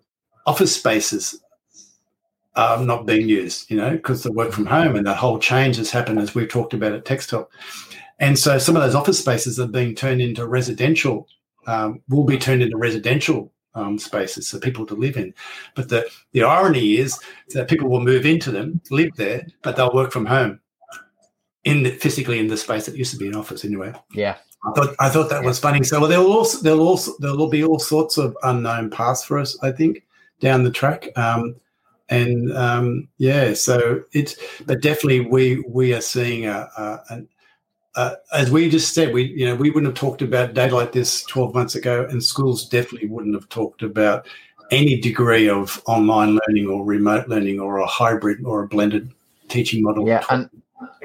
office 0.46 0.74
spaces 0.74 1.40
are 2.54 2.82
not 2.82 3.04
being 3.06 3.28
used, 3.28 3.70
you 3.70 3.76
know, 3.76 3.90
because 3.90 4.22
the 4.22 4.32
work 4.32 4.52
from 4.52 4.66
home 4.66 4.96
and 4.96 5.06
that 5.06 5.16
whole 5.16 5.38
change 5.38 5.76
has 5.76 5.90
happened 5.90 6.18
as 6.18 6.34
we've 6.34 6.48
talked 6.48 6.72
about 6.72 6.92
at 6.92 7.04
Texthelp. 7.04 7.48
And 8.18 8.38
so 8.38 8.58
some 8.58 8.76
of 8.76 8.82
those 8.82 8.94
office 8.94 9.18
spaces 9.18 9.60
are 9.60 9.68
being 9.68 9.94
turned 9.94 10.22
into 10.22 10.46
residential, 10.46 11.28
um, 11.66 12.02
will 12.08 12.24
be 12.24 12.38
turned 12.38 12.62
into 12.62 12.78
residential 12.78 13.52
um, 13.76 13.98
spaces 13.98 14.50
for 14.50 14.58
people 14.58 14.84
to 14.86 14.94
live 14.94 15.16
in. 15.16 15.32
But 15.74 15.88
the, 15.88 16.08
the 16.32 16.42
irony 16.42 16.96
is 16.96 17.18
that 17.50 17.68
people 17.68 17.88
will 17.88 18.00
move 18.00 18.26
into 18.26 18.50
them, 18.50 18.80
live 18.90 19.14
there, 19.16 19.46
but 19.62 19.76
they'll 19.76 19.94
work 19.94 20.10
from 20.10 20.26
home 20.26 20.60
in 21.64 21.84
the, 21.84 21.90
physically 21.90 22.38
in 22.38 22.48
the 22.48 22.56
space 22.56 22.86
that 22.86 22.96
used 22.96 23.12
to 23.12 23.18
be 23.18 23.28
an 23.28 23.36
office 23.36 23.64
anyway. 23.64 23.92
Yeah. 24.12 24.36
I 24.64 24.72
thought 24.72 24.96
I 24.98 25.08
thought 25.10 25.30
that 25.30 25.44
was 25.44 25.60
funny. 25.60 25.84
So 25.84 26.00
well, 26.00 26.08
there'll 26.08 26.32
also 26.32 26.60
there'll 26.60 26.88
also 26.88 27.12
there'll 27.20 27.48
be 27.48 27.62
all 27.62 27.78
sorts 27.78 28.18
of 28.18 28.36
unknown 28.42 28.90
paths 28.90 29.22
for 29.22 29.38
us, 29.38 29.56
I 29.62 29.70
think, 29.70 30.02
down 30.40 30.64
the 30.64 30.72
track. 30.72 31.08
Um, 31.16 31.54
and 32.08 32.52
um, 32.56 33.08
yeah, 33.18 33.54
so 33.54 34.02
it's 34.12 34.36
but 34.64 34.82
definitely 34.82 35.20
we 35.20 35.62
we 35.68 35.92
are 35.92 36.00
seeing 36.00 36.46
a, 36.46 36.68
a, 36.76 37.00
a 37.10 37.22
uh, 37.96 38.14
as 38.32 38.50
we 38.50 38.68
just 38.68 38.94
said, 38.94 39.12
we 39.12 39.24
you 39.24 39.46
know 39.46 39.56
we 39.56 39.70
wouldn't 39.70 39.90
have 39.90 39.98
talked 39.98 40.22
about 40.22 40.54
data 40.54 40.74
like 40.74 40.92
this 40.92 41.22
12 41.24 41.54
months 41.54 41.74
ago, 41.74 42.06
and 42.08 42.22
schools 42.22 42.68
definitely 42.68 43.08
wouldn't 43.08 43.34
have 43.34 43.48
talked 43.48 43.82
about 43.82 44.26
any 44.70 45.00
degree 45.00 45.48
of 45.48 45.82
online 45.86 46.38
learning 46.46 46.68
or 46.68 46.84
remote 46.84 47.28
learning 47.28 47.58
or 47.58 47.78
a 47.78 47.86
hybrid 47.86 48.44
or 48.44 48.62
a 48.62 48.68
blended 48.68 49.12
teaching 49.48 49.82
model. 49.82 50.06
Yeah, 50.06 50.24
and 50.28 50.50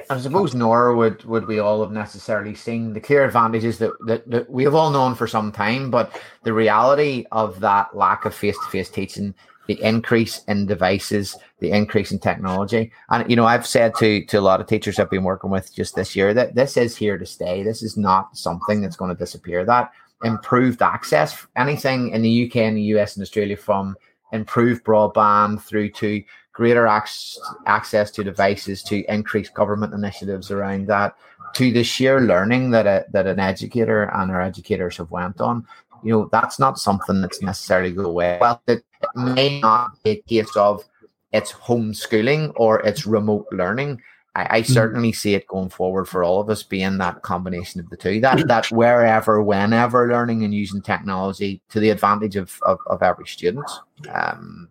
I 0.09 0.19
suppose 0.19 0.53
nor 0.53 0.95
would 0.95 1.23
would 1.23 1.47
we 1.47 1.59
all 1.59 1.81
have 1.81 1.93
necessarily 1.93 2.55
seen 2.55 2.91
the 2.91 2.99
clear 2.99 3.23
advantages 3.23 3.77
that, 3.77 3.91
that, 4.07 4.29
that 4.29 4.49
we 4.49 4.63
have 4.65 4.75
all 4.75 4.91
known 4.91 5.15
for 5.15 5.27
some 5.27 5.51
time, 5.51 5.89
but 5.89 6.19
the 6.43 6.53
reality 6.53 7.25
of 7.31 7.59
that 7.61 7.95
lack 7.95 8.25
of 8.25 8.35
face 8.35 8.57
to 8.57 8.69
face 8.69 8.89
teaching 8.89 9.33
the 9.71 9.81
increase 9.81 10.43
in 10.49 10.65
devices, 10.65 11.37
the 11.59 11.71
increase 11.71 12.11
in 12.11 12.19
technology. 12.19 12.91
And 13.09 13.29
you 13.29 13.37
know, 13.37 13.45
I've 13.45 13.65
said 13.65 13.95
to 13.99 14.25
to 14.25 14.37
a 14.37 14.41
lot 14.41 14.59
of 14.59 14.67
teachers 14.67 14.99
I've 14.99 15.09
been 15.09 15.23
working 15.23 15.49
with 15.49 15.73
just 15.73 15.95
this 15.95 16.13
year 16.13 16.33
that 16.33 16.55
this 16.55 16.75
is 16.75 16.97
here 16.97 17.17
to 17.17 17.25
stay. 17.25 17.63
This 17.63 17.81
is 17.81 17.95
not 17.95 18.35
something 18.35 18.81
that's 18.81 18.97
going 18.97 19.15
to 19.15 19.17
disappear. 19.17 19.63
That 19.63 19.91
improved 20.23 20.81
access, 20.81 21.47
anything 21.55 22.09
in 22.09 22.21
the 22.21 22.45
UK 22.45 22.57
and 22.57 22.75
the 22.75 22.91
US 22.95 23.15
and 23.15 23.23
Australia 23.23 23.55
from 23.55 23.95
improved 24.33 24.83
broadband 24.83 25.61
through 25.61 25.91
to 25.91 26.21
greater 26.51 26.85
ac- 26.85 27.39
access 27.65 28.11
to 28.11 28.25
devices 28.25 28.83
to 28.83 29.05
increased 29.11 29.53
government 29.53 29.93
initiatives 29.93 30.51
around 30.51 30.87
that 30.87 31.15
to 31.53 31.71
the 31.71 31.83
sheer 31.83 32.19
learning 32.21 32.71
that 32.71 32.87
a, 32.87 33.05
that 33.11 33.25
an 33.25 33.39
educator 33.39 34.03
and 34.03 34.31
our 34.31 34.41
educators 34.41 34.97
have 34.97 35.11
went 35.11 35.39
on 35.39 35.65
you 36.03 36.11
know 36.11 36.29
that's 36.31 36.59
not 36.59 36.79
something 36.79 37.21
that's 37.21 37.41
necessarily 37.41 37.91
go 37.91 38.05
away 38.05 38.37
well 38.41 38.61
it, 38.67 38.83
it 39.01 39.09
may 39.15 39.59
not 39.59 40.01
be 40.03 40.11
a 40.11 40.21
case 40.21 40.55
of 40.55 40.83
it's 41.31 41.51
homeschooling 41.53 42.51
or 42.55 42.79
it's 42.81 43.05
remote 43.05 43.47
learning 43.51 44.01
I, 44.33 44.57
I, 44.57 44.61
hmm. 44.61 44.71
certainly 44.71 45.11
see 45.11 45.33
it 45.33 45.45
going 45.47 45.69
forward 45.69 46.05
for 46.05 46.23
all 46.23 46.39
of 46.39 46.49
us 46.49 46.63
being 46.63 46.97
that 46.99 47.21
combination 47.21 47.81
of 47.81 47.89
the 47.89 47.97
two 47.97 48.21
that 48.21 48.47
that 48.47 48.67
wherever 48.67 49.41
whenever 49.41 50.09
learning 50.09 50.43
and 50.43 50.53
using 50.53 50.81
technology 50.81 51.61
to 51.69 51.79
the 51.79 51.89
advantage 51.89 52.35
of 52.35 52.57
of, 52.63 52.79
of 52.87 53.03
every 53.03 53.27
student 53.27 53.69
um, 54.13 54.69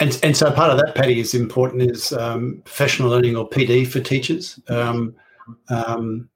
and, 0.00 0.18
and 0.24 0.36
so 0.36 0.50
part 0.50 0.70
of 0.70 0.78
that, 0.78 0.96
Paddy, 0.96 1.20
is 1.20 1.32
important 1.32 1.82
is 1.82 2.12
um, 2.12 2.60
professional 2.64 3.10
learning 3.10 3.36
or 3.36 3.48
PD 3.48 3.86
for 3.86 4.00
teachers. 4.00 4.58
Um, 4.68 5.14
um, 5.68 6.28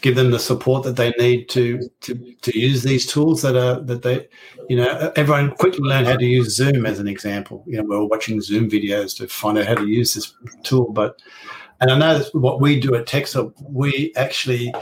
give 0.00 0.14
them 0.14 0.30
the 0.30 0.38
support 0.38 0.84
that 0.84 0.96
they 0.96 1.10
need 1.18 1.48
to, 1.48 1.80
to 2.00 2.14
to 2.42 2.58
use 2.58 2.82
these 2.82 3.06
tools 3.06 3.42
that 3.42 3.56
are 3.56 3.80
that 3.82 4.02
they 4.02 4.28
you 4.68 4.76
know 4.76 5.12
everyone 5.16 5.50
quickly 5.52 5.80
learn 5.80 6.04
how 6.04 6.16
to 6.16 6.24
use 6.24 6.54
zoom 6.54 6.86
as 6.86 6.98
an 6.98 7.08
example. 7.08 7.64
You 7.66 7.78
know 7.78 7.84
we're 7.84 8.04
watching 8.04 8.40
zoom 8.40 8.68
videos 8.68 9.16
to 9.16 9.28
find 9.28 9.58
out 9.58 9.66
how 9.66 9.74
to 9.74 9.86
use 9.86 10.14
this 10.14 10.34
tool 10.62 10.92
but 10.92 11.20
and 11.80 11.90
i 11.90 11.98
know 11.98 12.22
what 12.32 12.60
we 12.60 12.80
do 12.80 12.94
at 12.94 13.06
Texthelp 13.06 13.54
we 13.68 14.12
actually 14.16 14.72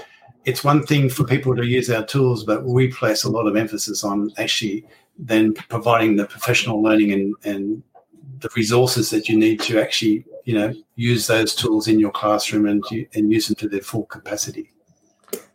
it's 0.44 0.62
one 0.62 0.84
thing 0.84 1.08
for 1.08 1.24
people 1.24 1.56
to 1.56 1.66
use 1.66 1.90
our 1.90 2.04
tools 2.04 2.44
but 2.44 2.64
we 2.64 2.88
place 2.88 3.24
a 3.24 3.30
lot 3.30 3.46
of 3.46 3.56
emphasis 3.56 4.04
on 4.04 4.30
actually 4.38 4.84
then 5.18 5.54
providing 5.54 6.16
the 6.16 6.26
professional 6.26 6.82
learning 6.82 7.12
and 7.12 7.34
and 7.44 7.82
the 8.44 8.50
resources 8.54 9.08
that 9.08 9.26
you 9.26 9.38
need 9.38 9.58
to 9.58 9.80
actually 9.80 10.22
you 10.44 10.54
know 10.54 10.74
use 10.96 11.26
those 11.26 11.54
tools 11.54 11.88
in 11.88 11.98
your 11.98 12.10
classroom 12.10 12.66
and 12.66 12.84
and 13.14 13.32
use 13.32 13.48
them 13.48 13.56
to 13.56 13.68
their 13.68 13.80
full 13.80 14.04
capacity. 14.04 14.70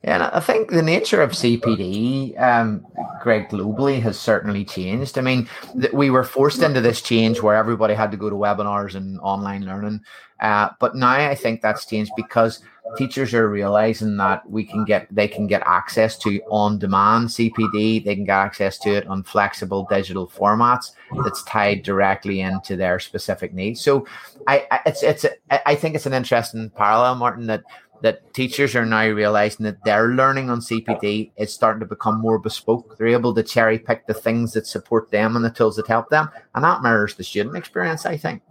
Yeah, 0.04 0.16
and 0.16 0.24
I 0.24 0.40
think 0.40 0.72
the 0.72 0.82
nature 0.82 1.22
of 1.22 1.32
CPD, 1.32 2.40
um, 2.42 2.86
Greg, 3.22 3.50
globally 3.50 4.02
has 4.02 4.18
certainly 4.18 4.64
changed. 4.64 5.18
I 5.18 5.22
mean, 5.22 5.48
th- 5.80 5.94
we 5.94 6.10
were 6.10 6.24
forced 6.24 6.64
into 6.64 6.82
this 6.82 7.02
change 7.02 7.42
where 7.42 7.56
everybody 7.56 7.94
had 7.94 8.10
to 8.12 8.18
go 8.18 8.30
to 8.30 8.36
webinars 8.36 8.96
and 8.96 9.20
online 9.20 9.66
learning. 9.66 10.00
Uh, 10.40 10.70
but 10.80 10.96
now 10.96 11.12
I 11.12 11.36
think 11.36 11.62
that's 11.62 11.86
changed 11.86 12.12
because 12.16 12.62
teachers 12.98 13.34
are 13.34 13.50
realizing 13.50 14.18
that 14.18 14.50
we 14.50 14.64
can 14.64 14.86
get 14.86 15.08
they 15.12 15.28
can 15.28 15.48
get 15.48 15.62
access 15.66 16.18
to 16.20 16.42
on-demand 16.50 17.30
CPD. 17.30 18.04
They 18.04 18.16
can 18.16 18.26
get 18.26 18.38
access 18.38 18.78
to 18.80 18.92
it 18.92 19.08
on 19.08 19.24
flexible 19.24 19.88
digital 19.90 20.28
formats 20.28 20.92
that's 21.24 21.44
tied 21.44 21.84
directly 21.84 22.42
into 22.42 22.76
their 22.76 23.00
specific 23.00 23.54
needs. 23.54 23.82
So, 23.82 24.06
I, 24.48 24.68
I 24.72 24.80
it's 24.86 25.04
it's 25.04 25.26
I 25.50 25.76
think 25.76 25.96
it's 25.96 26.06
an 26.06 26.14
interesting 26.14 26.70
parallel, 26.70 27.16
Martin, 27.16 27.48
that 27.48 27.64
that 28.02 28.34
teachers 28.34 28.76
are 28.76 28.86
now 28.86 29.08
realizing 29.08 29.66
that 29.66 29.84
their 29.84 30.10
learning 30.10 30.50
on 30.50 30.62
CPD 30.62 31.32
is 31.38 31.54
starting 31.54 31.82
to 31.82 31.86
become 31.86 32.20
more 32.22 32.40
bespoke. 32.40 32.98
They're 32.98 33.08
able 33.08 33.34
to 33.34 33.44
cherry 33.44 33.78
pick 33.78 34.08
the 34.08 34.14
things 34.14 34.54
that 34.54 34.66
support 34.68 35.12
them 35.12 35.36
and 35.36 35.44
the 35.44 35.50
tools 35.50 35.76
that 35.76 35.88
help 35.88 36.10
them, 36.10 36.30
and 36.56 36.64
that 36.64 36.82
mirrors 36.82 37.16
the 37.16 37.24
student 37.24 37.56
experience. 37.56 38.06
I 38.06 38.18
think. 38.18 38.42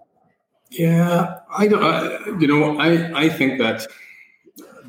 Yeah, 0.71 1.38
I 1.50 1.66
don't. 1.66 1.83
Uh, 1.83 2.37
you 2.38 2.47
know, 2.47 2.78
I 2.78 3.25
I 3.25 3.28
think 3.28 3.59
that 3.59 3.87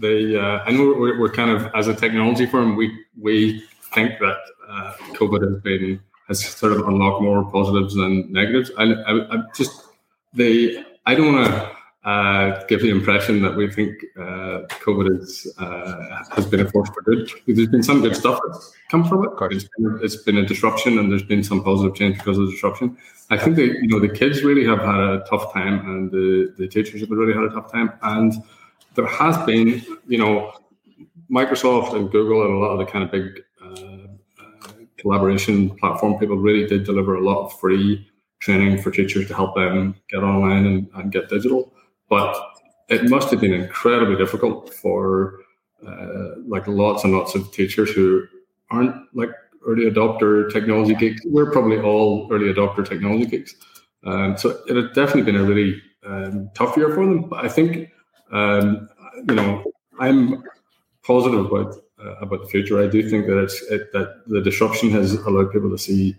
uh, 0.03 0.63
I 0.65 0.71
know 0.71 0.95
we're, 0.97 1.19
we're, 1.19 1.29
kind 1.31 1.51
of 1.51 1.73
as 1.75 1.87
a 1.87 1.93
technology 1.93 2.45
firm, 2.45 2.75
we 2.75 3.05
we 3.19 3.63
think 3.93 4.19
that 4.19 4.37
uh, 4.67 4.93
COVID 5.13 5.41
has 5.41 5.61
been 5.61 5.99
has 6.27 6.45
sort 6.45 6.73
of 6.73 6.87
unlocked 6.87 7.21
more 7.21 7.43
positives 7.51 7.95
than 7.95 8.31
negatives. 8.31 8.71
I, 8.77 8.83
I, 8.83 9.35
I 9.35 9.43
just 9.55 9.83
the 10.33 10.83
I 11.05 11.15
don't 11.15 11.33
want 11.33 11.47
to 11.47 11.71
uh, 12.05 12.63
give 12.65 12.81
the 12.81 12.89
impression 12.89 13.41
that 13.41 13.55
we 13.55 13.69
think 13.69 13.93
uh, 14.17 14.63
COVID 14.85 15.19
is, 15.19 15.53
uh, 15.57 16.23
has 16.31 16.45
been 16.45 16.61
a 16.61 16.69
force 16.69 16.89
for 16.89 17.01
good. 17.01 17.29
There's 17.45 17.67
been 17.67 17.83
some 17.83 18.01
good 18.01 18.15
stuff 18.15 18.39
that's 18.47 18.73
come 18.89 19.07
from 19.07 19.25
it. 19.25 19.31
It's 19.51 19.67
been, 19.77 19.99
it's 20.01 20.15
been 20.15 20.37
a 20.37 20.45
disruption, 20.45 20.97
and 20.97 21.11
there's 21.11 21.23
been 21.23 21.43
some 21.43 21.63
positive 21.63 21.95
change 21.95 22.17
because 22.17 22.37
of 22.37 22.45
the 22.45 22.51
disruption. 22.51 22.97
I 23.29 23.37
think 23.37 23.57
that 23.57 23.67
you 23.67 23.87
know 23.87 23.99
the 23.99 24.09
kids 24.09 24.43
really 24.43 24.65
have 24.65 24.79
had 24.79 24.99
a 24.99 25.25
tough 25.29 25.53
time, 25.53 25.79
and 25.87 26.09
the, 26.09 26.53
the 26.57 26.67
teachers 26.67 27.01
have 27.01 27.09
really 27.09 27.33
had 27.33 27.43
a 27.43 27.49
tough 27.49 27.71
time. 27.71 27.91
And 28.01 28.33
there 28.95 29.07
has 29.07 29.37
been, 29.45 29.83
you 30.07 30.17
know, 30.17 30.53
Microsoft 31.31 31.95
and 31.95 32.11
Google 32.11 32.43
and 32.43 32.53
a 32.53 32.57
lot 32.57 32.71
of 32.71 32.79
the 32.79 32.85
kind 32.85 33.03
of 33.03 33.11
big 33.11 33.43
uh, 33.63 34.07
uh, 34.43 34.71
collaboration 34.97 35.69
platform 35.77 36.17
people 36.17 36.37
really 36.37 36.65
did 36.67 36.83
deliver 36.83 37.15
a 37.15 37.23
lot 37.23 37.45
of 37.45 37.59
free 37.59 38.09
training 38.39 38.81
for 38.81 38.89
teachers 38.91 39.27
to 39.27 39.35
help 39.35 39.55
them 39.55 39.95
get 40.09 40.23
online 40.23 40.65
and, 40.65 40.89
and 40.95 41.11
get 41.11 41.29
digital. 41.29 41.71
But 42.09 42.35
it 42.87 43.09
must 43.09 43.29
have 43.31 43.41
been 43.41 43.53
incredibly 43.53 44.15
difficult 44.15 44.73
for 44.73 45.39
uh, 45.85 46.35
like 46.47 46.67
lots 46.67 47.03
and 47.03 47.13
lots 47.13 47.35
of 47.35 47.51
teachers 47.51 47.91
who 47.91 48.25
aren't 48.71 48.95
like 49.13 49.29
early 49.65 49.89
adopter 49.89 50.51
technology 50.51 50.95
geeks. 50.95 51.21
We're 51.25 51.51
probably 51.51 51.79
all 51.79 52.27
early 52.31 52.51
adopter 52.51 52.87
technology 52.87 53.25
geeks. 53.25 53.55
Um, 54.05 54.37
so 54.37 54.61
it 54.67 54.75
had 54.75 54.93
definitely 54.93 55.23
been 55.23 55.35
a 55.35 55.43
really 55.43 55.81
um, 56.05 56.49
tough 56.55 56.75
year 56.77 56.89
for 56.89 57.05
them. 57.05 57.23
But 57.23 57.45
I 57.45 57.49
think, 57.49 57.89
um, 58.31 58.89
you 59.27 59.35
know, 59.35 59.63
I'm 59.99 60.43
positive 61.03 61.45
about 61.45 61.75
uh, 62.03 62.15
about 62.21 62.41
the 62.41 62.47
future. 62.47 62.81
I 62.81 62.87
do 62.87 63.09
think 63.09 63.27
that 63.27 63.37
it's 63.37 63.61
it, 63.63 63.91
that 63.93 64.23
the 64.27 64.41
disruption 64.41 64.89
has 64.91 65.13
allowed 65.13 65.51
people 65.51 65.69
to 65.69 65.77
see 65.77 66.15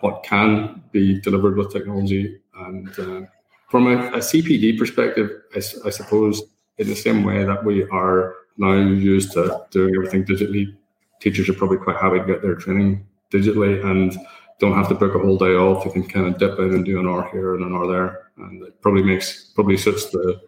what 0.00 0.22
can 0.22 0.82
be 0.92 1.20
delivered 1.20 1.56
with 1.56 1.72
technology 1.72 2.40
and 2.54 2.98
uh, 2.98 3.20
from 3.68 3.88
a, 3.88 3.96
a 4.08 4.18
CPD 4.18 4.78
perspective, 4.78 5.30
I, 5.54 5.58
I, 5.58 5.90
suppose 5.90 6.42
in 6.78 6.86
the 6.86 6.94
same 6.94 7.24
way 7.24 7.44
that 7.44 7.64
we 7.64 7.84
are 7.90 8.34
now 8.58 8.74
used 8.74 9.32
to 9.32 9.64
doing 9.70 9.94
everything 9.96 10.24
digitally, 10.24 10.74
teachers 11.20 11.48
are 11.48 11.54
probably 11.54 11.78
quite 11.78 11.96
happy 11.96 12.18
to 12.18 12.24
get 12.24 12.42
their 12.42 12.54
training 12.54 13.06
digitally 13.32 13.84
and 13.84 14.16
don't 14.60 14.76
have 14.76 14.88
to 14.88 14.94
book 14.94 15.14
a 15.14 15.18
whole 15.18 15.36
day 15.36 15.54
off. 15.54 15.84
You 15.84 15.90
can 15.90 16.08
kind 16.08 16.26
of 16.26 16.38
dip 16.38 16.58
in 16.58 16.74
and 16.74 16.84
do 16.84 17.00
an 17.00 17.06
hour 17.06 17.28
here 17.32 17.54
and 17.54 17.64
an 17.64 17.74
hour 17.74 17.86
there, 17.86 18.30
and 18.38 18.62
it 18.62 18.80
probably 18.80 19.02
makes 19.02 19.50
probably 19.54 19.76
suits 19.76 20.10
the 20.10 20.40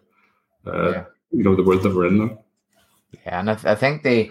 uh, 0.73 0.91
yeah. 0.91 1.03
you 1.31 1.43
know 1.43 1.55
the 1.55 1.63
world 1.63 1.83
that 1.83 1.95
we're 1.95 2.07
in 2.07 2.17
now. 2.17 2.39
Yeah, 3.11 3.39
and 3.39 3.49
I, 3.49 3.57
I 3.63 3.75
think 3.75 4.03
they 4.03 4.29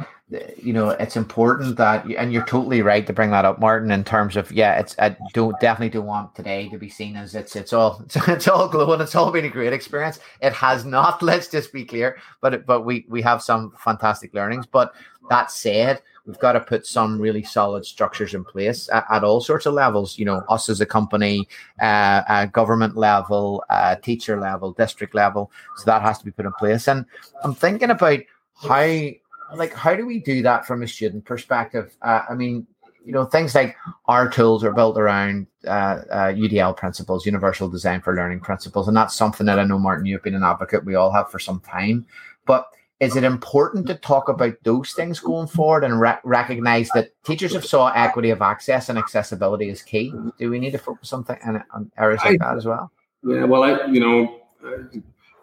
you 0.59 0.75
know 0.75 0.91
it's 0.91 1.17
important 1.17 1.77
that 1.77 2.05
and 2.19 2.33
you're 2.33 2.45
totally 2.45 2.83
right 2.83 3.07
to 3.07 3.15
bring 3.15 3.31
that 3.31 3.47
up 3.47 3.59
martin 3.59 3.91
in 3.91 4.05
terms 4.05 4.37
of 4.37 4.53
yeah 4.53 4.79
it's 4.79 4.95
i 4.99 5.17
don't 5.33 5.59
definitely 5.59 5.89
don't 5.89 6.05
want 6.05 6.35
today 6.35 6.69
to 6.69 6.77
be 6.77 6.89
seen 6.89 7.17
as 7.17 7.35
it's 7.35 7.57
it's 7.57 7.73
all 7.73 8.03
it's, 8.05 8.17
it's 8.29 8.47
all 8.47 8.69
glowing 8.69 9.01
it's 9.01 9.15
all 9.15 9.31
been 9.31 9.47
a 9.47 9.49
great 9.49 9.73
experience. 9.73 10.21
It 10.43 10.53
has 10.53 10.85
not 10.85 11.23
let's 11.23 11.49
just 11.49 11.73
be 11.73 11.85
clear 11.85 12.19
but 12.43 12.67
but 12.67 12.83
we 12.83 13.07
we 13.09 13.23
have 13.23 13.43
some 13.43 13.73
fantastic 13.79 14.35
learnings. 14.35 14.67
But 14.67 14.93
that 15.31 15.51
said 15.51 16.03
we've 16.27 16.39
got 16.39 16.53
to 16.53 16.61
put 16.61 16.87
some 16.87 17.19
really 17.19 17.43
solid 17.43 17.87
structures 17.87 18.35
in 18.35 18.45
place 18.45 18.91
at, 18.93 19.07
at 19.11 19.25
all 19.25 19.41
sorts 19.41 19.65
of 19.65 19.75
levels 19.75 20.19
you 20.19 20.27
know 20.27 20.43
us 20.51 20.69
as 20.69 20.83
a 20.83 20.87
company 20.87 21.49
uh, 21.81 22.23
uh, 22.29 22.47
government 22.47 22.97
level 22.97 23.65
uh, 23.71 23.97
teacher 23.97 24.39
level 24.39 24.73
district 24.73 25.15
level. 25.15 25.51
So 25.77 25.85
that 25.87 26.03
has 26.03 26.19
to 26.19 26.27
be 26.27 26.33
put 26.33 26.45
in 26.45 26.53
place. 26.53 26.87
And 26.87 27.07
i'm 27.45 27.55
thinking 27.55 27.91
about 27.91 28.21
how 28.61 29.57
like 29.57 29.73
how 29.73 29.95
do 29.95 30.07
we 30.07 30.21
do 30.21 30.43
that 30.43 30.67
from 30.67 30.83
a 30.83 30.89
student 30.89 31.25
perspective? 31.25 31.97
Uh, 32.03 32.23
I 32.29 32.35
mean, 32.35 32.67
you 33.05 33.13
know, 33.13 33.25
things 33.25 33.55
like 33.55 33.77
our 34.07 34.29
tools 34.29 34.63
are 34.65 34.73
built 34.73 34.99
around 34.99 35.47
uh, 35.67 36.03
uh, 36.11 36.33
UDL 36.33 36.77
principles, 36.77 37.25
Universal 37.25 37.71
Design 37.71 38.01
for 38.01 38.15
Learning 38.15 38.41
principles, 38.41 38.89
and 38.89 38.97
that's 38.97 39.15
something 39.15 39.47
that 39.47 39.59
I 39.59 39.65
know, 39.65 39.79
Martin, 39.79 40.07
you've 40.07 40.23
been 40.23 40.35
an 40.35 40.43
advocate. 40.43 40.85
We 40.85 40.95
all 40.95 41.11
have 41.13 41.31
for 41.31 41.39
some 41.39 41.61
time, 41.61 42.07
but 42.47 42.67
is 43.01 43.15
it 43.15 43.23
important 43.23 43.87
to 43.87 43.95
talk 43.95 44.29
about 44.29 44.55
those 44.65 44.93
things 44.93 45.21
going 45.21 45.47
forward 45.47 45.85
and 45.85 46.01
re- 46.01 46.19
recognize 46.25 46.89
that 46.91 47.11
teachers 47.23 47.55
have 47.55 47.65
saw 47.65 47.89
equity 47.93 48.31
of 48.31 48.43
access 48.43 48.89
and 48.89 48.99
accessibility 48.99 49.71
as 49.71 49.83
key? 49.83 50.13
Do 50.39 50.51
we 50.51 50.59
need 50.59 50.73
to 50.73 50.79
focus 50.79 51.13
on, 51.13 51.25
th- 51.25 51.39
on 51.73 51.93
areas 51.97 52.21
like 52.25 52.41
that 52.41 52.57
as 52.57 52.67
well? 52.67 52.91
Yeah, 53.25 53.45
well, 53.45 53.63
I 53.63 53.87
you 53.87 54.01
know, 54.01 54.41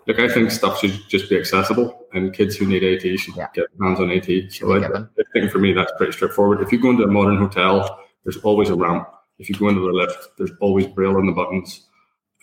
look, 0.08 0.20
I 0.20 0.28
think 0.28 0.52
stuff 0.52 0.80
should 0.80 1.00
just 1.10 1.30
be 1.30 1.38
accessible, 1.38 2.08
and 2.14 2.34
kids 2.34 2.56
who 2.56 2.66
need 2.66 2.84
AT 2.84 3.20
should 3.20 3.36
yeah. 3.36 3.48
get 3.54 3.68
hands 3.82 4.00
on 4.00 4.12
AT. 4.12 4.28
So 4.52 4.74
I, 4.74 4.86
I, 4.86 5.24
think 5.34 5.52
for 5.52 5.60
me 5.60 5.74
that's 5.74 5.92
pretty 5.98 6.14
straightforward. 6.14 6.62
If 6.62 6.72
you 6.72 6.80
go 6.80 6.92
into 6.92 7.04
a 7.04 7.08
modern 7.08 7.38
hotel, 7.38 8.00
there's 8.24 8.38
always 8.38 8.70
a 8.70 8.76
ramp. 8.76 9.08
If 9.40 9.50
you 9.50 9.56
go 9.56 9.68
into 9.70 9.82
the 9.82 9.92
lift, 9.92 10.30
there's 10.38 10.52
always 10.62 10.88
braille 10.88 11.18
on 11.18 11.26
the 11.26 11.34
buttons 11.34 11.88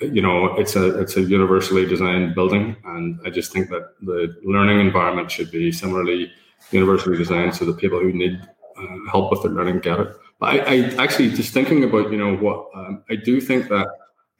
you 0.02 0.22
know 0.22 0.54
it's 0.56 0.74
a 0.76 0.98
it's 1.00 1.16
a 1.16 1.22
universally 1.22 1.86
designed 1.86 2.34
building 2.34 2.76
and 2.84 3.20
i 3.24 3.30
just 3.30 3.52
think 3.52 3.68
that 3.70 3.94
the 4.02 4.34
learning 4.44 4.80
environment 4.80 5.30
should 5.30 5.50
be 5.50 5.70
similarly 5.70 6.30
universally 6.70 7.16
designed 7.16 7.54
so 7.54 7.64
that 7.64 7.78
people 7.78 8.00
who 8.00 8.12
need 8.12 8.40
uh, 8.78 9.10
help 9.10 9.30
with 9.30 9.42
their 9.42 9.52
learning 9.52 9.78
get 9.80 10.00
it 10.00 10.08
but 10.40 10.54
I, 10.54 10.58
I, 10.58 11.04
actually 11.04 11.30
just 11.30 11.52
thinking 11.52 11.84
about 11.84 12.10
you 12.10 12.18
know 12.18 12.36
what 12.36 12.68
um, 12.74 13.04
i 13.10 13.16
do 13.16 13.40
think 13.40 13.68
that 13.68 13.88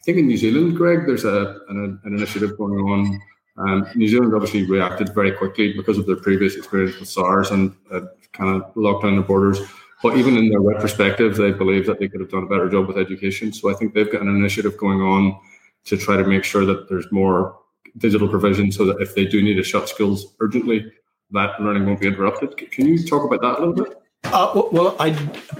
think 0.05 0.19
in 0.19 0.27
new 0.27 0.37
zealand 0.37 0.77
greg 0.77 1.07
there's 1.07 1.25
a 1.25 1.61
an, 1.69 2.01
an 2.05 2.17
initiative 2.17 2.57
going 2.59 2.79
on 2.79 3.21
um, 3.59 3.87
new 3.95 4.09
zealand 4.09 4.35
obviously 4.35 4.65
reacted 4.65 5.15
very 5.15 5.33
quickly 5.33 5.73
because 5.73 5.99
of 5.99 6.07
their 6.07 6.17
previous 6.17 6.57
experience 6.57 6.99
with 6.99 7.09
sars 7.09 7.51
and 7.51 7.75
uh, 7.91 8.01
kind 8.33 8.57
of 8.57 8.71
locked 8.77 9.03
down 9.03 9.17
their 9.17 9.23
borders 9.23 9.61
but 10.03 10.17
even 10.17 10.37
in 10.37 10.49
their 10.49 10.61
retrospective, 10.61 11.37
they 11.37 11.53
believe 11.53 11.87
that 11.87 12.01
they 12.01 12.09
could 12.09 12.21
have 12.21 12.31
done 12.31 12.43
a 12.43 12.49
better 12.49 12.69
job 12.69 12.89
with 12.89 12.99
education. 12.99 13.53
So 13.53 13.71
I 13.71 13.75
think 13.75 13.95
they've 13.95 14.11
got 14.11 14.21
an 14.21 14.29
initiative 14.29 14.77
going 14.77 15.01
on 15.01 15.39
to 15.85 15.97
try 15.97 16.17
to 16.17 16.25
make 16.25 16.43
sure 16.43 16.67
that 16.67 16.89
there's 16.89 17.11
more 17.13 17.61
digital 17.99 18.29
provision 18.29 18.73
so 18.73 18.85
that 18.87 19.01
if 19.01 19.15
they 19.15 19.27
do 19.27 19.43
need 19.43 19.55
to 19.55 19.63
shut 19.63 19.89
schools 19.89 20.35
urgently, 20.41 20.93
that 21.31 21.61
learning 21.61 21.87
won't 21.87 22.01
be 22.01 22.09
interrupted. 22.09 22.57
Can 22.73 22.87
you 22.89 23.07
talk 23.07 23.25
about 23.25 23.41
that 23.43 23.59
a 23.59 23.65
little 23.65 23.85
bit? 23.85 24.02
Uh, 24.25 24.63
well, 24.73 24.97
I 24.99 25.11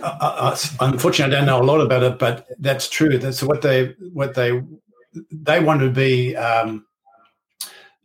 uh, 0.03 0.17
uh, 0.21 0.57
unfortunately 0.81 1.37
I 1.37 1.41
don't 1.41 1.47
know 1.47 1.61
a 1.61 1.65
lot 1.65 1.81
about 1.81 2.03
it, 2.03 2.19
but 2.19 2.47
that's 2.59 2.89
true. 2.89 3.19
That's 3.19 3.43
what 3.43 3.63
they 3.63 3.95
what 4.13 4.35
they 4.35 4.63
they 5.31 5.61
want 5.61 5.81
to 5.81 5.91
be 5.91 6.35
um, 6.37 6.87